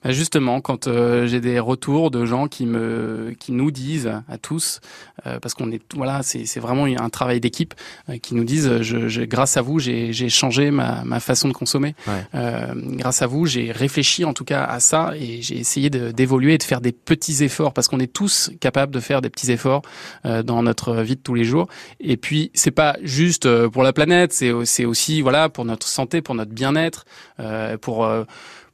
[0.07, 4.37] Bah, Justement, quand euh, j'ai des retours de gens qui me, qui nous disent à
[4.37, 4.79] tous,
[5.25, 7.73] euh, parce qu'on est, voilà, c'est vraiment un travail d'équipe,
[8.09, 11.53] euh, qui nous disent, je, je- grâce à vous, j'ai changé ma, ma façon de
[11.53, 11.93] consommer.
[12.07, 12.23] Ouais.
[12.35, 16.53] Euh, grâce à vous, j'ai réfléchi en tout cas à ça et j'ai essayé d'évoluer
[16.53, 19.51] et de faire des petits efforts, parce qu'on est tous capables de faire des petits
[19.51, 19.81] efforts
[20.25, 21.67] euh, dans notre vie de tous les jours.
[21.99, 25.87] Et puis, c'est pas juste euh, pour la planète, c'est c'est aussi, voilà, pour notre
[25.87, 27.03] santé, pour notre bien-être,
[27.41, 28.23] euh, pour euh,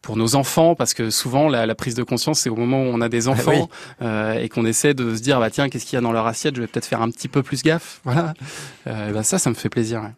[0.04, 2.86] pour nos enfants, parce que souvent la, la prise de conscience c'est au moment où
[2.88, 3.66] on a des enfants oui.
[4.04, 6.28] euh, et qu'on essaie de se dire bah tiens qu'est-ce qu'il y a dans leur
[6.28, 8.02] assiette, je vais peut-être faire un petit peu plus gaffe.
[8.04, 8.34] Voilà,
[8.88, 10.02] euh, bah, ça ça me fait plaisir.
[10.02, 10.12] ouais.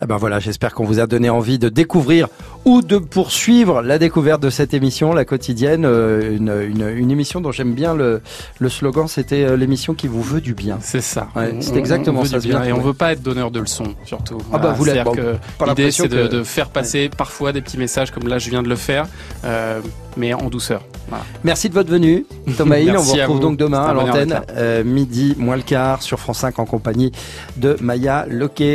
[0.00, 2.28] Ah ben voilà, j'espère qu'on vous a donné envie de découvrir
[2.64, 7.40] ou de poursuivre la découverte de cette émission, la quotidienne, euh, une, une, une émission
[7.40, 8.20] dont j'aime bien le,
[8.58, 10.78] le slogan, c'était euh, l'émission qui vous veut du bien.
[10.80, 11.28] C'est ça.
[11.34, 12.36] Ouais, c'est exactement on veut ça.
[12.38, 14.38] du c'est bien bien et on veut pas être donneur de leçons surtout.
[14.52, 15.14] Ah bah, vous l'êtes, bon,
[15.68, 18.62] l'idée c'est de, que- de faire passer parfois des petits messages comme là je viens
[18.62, 19.06] de le faire,
[19.44, 19.80] euh,
[20.16, 20.82] mais en douceur.
[21.08, 21.24] Voilà.
[21.44, 22.24] Merci de votre venue,
[22.56, 22.90] Thomas Hill.
[22.96, 23.42] On vous retrouve vous.
[23.42, 27.12] donc demain à l'antenne, euh, midi moins le quart sur France 5 en compagnie
[27.56, 28.70] de Maya Loquet.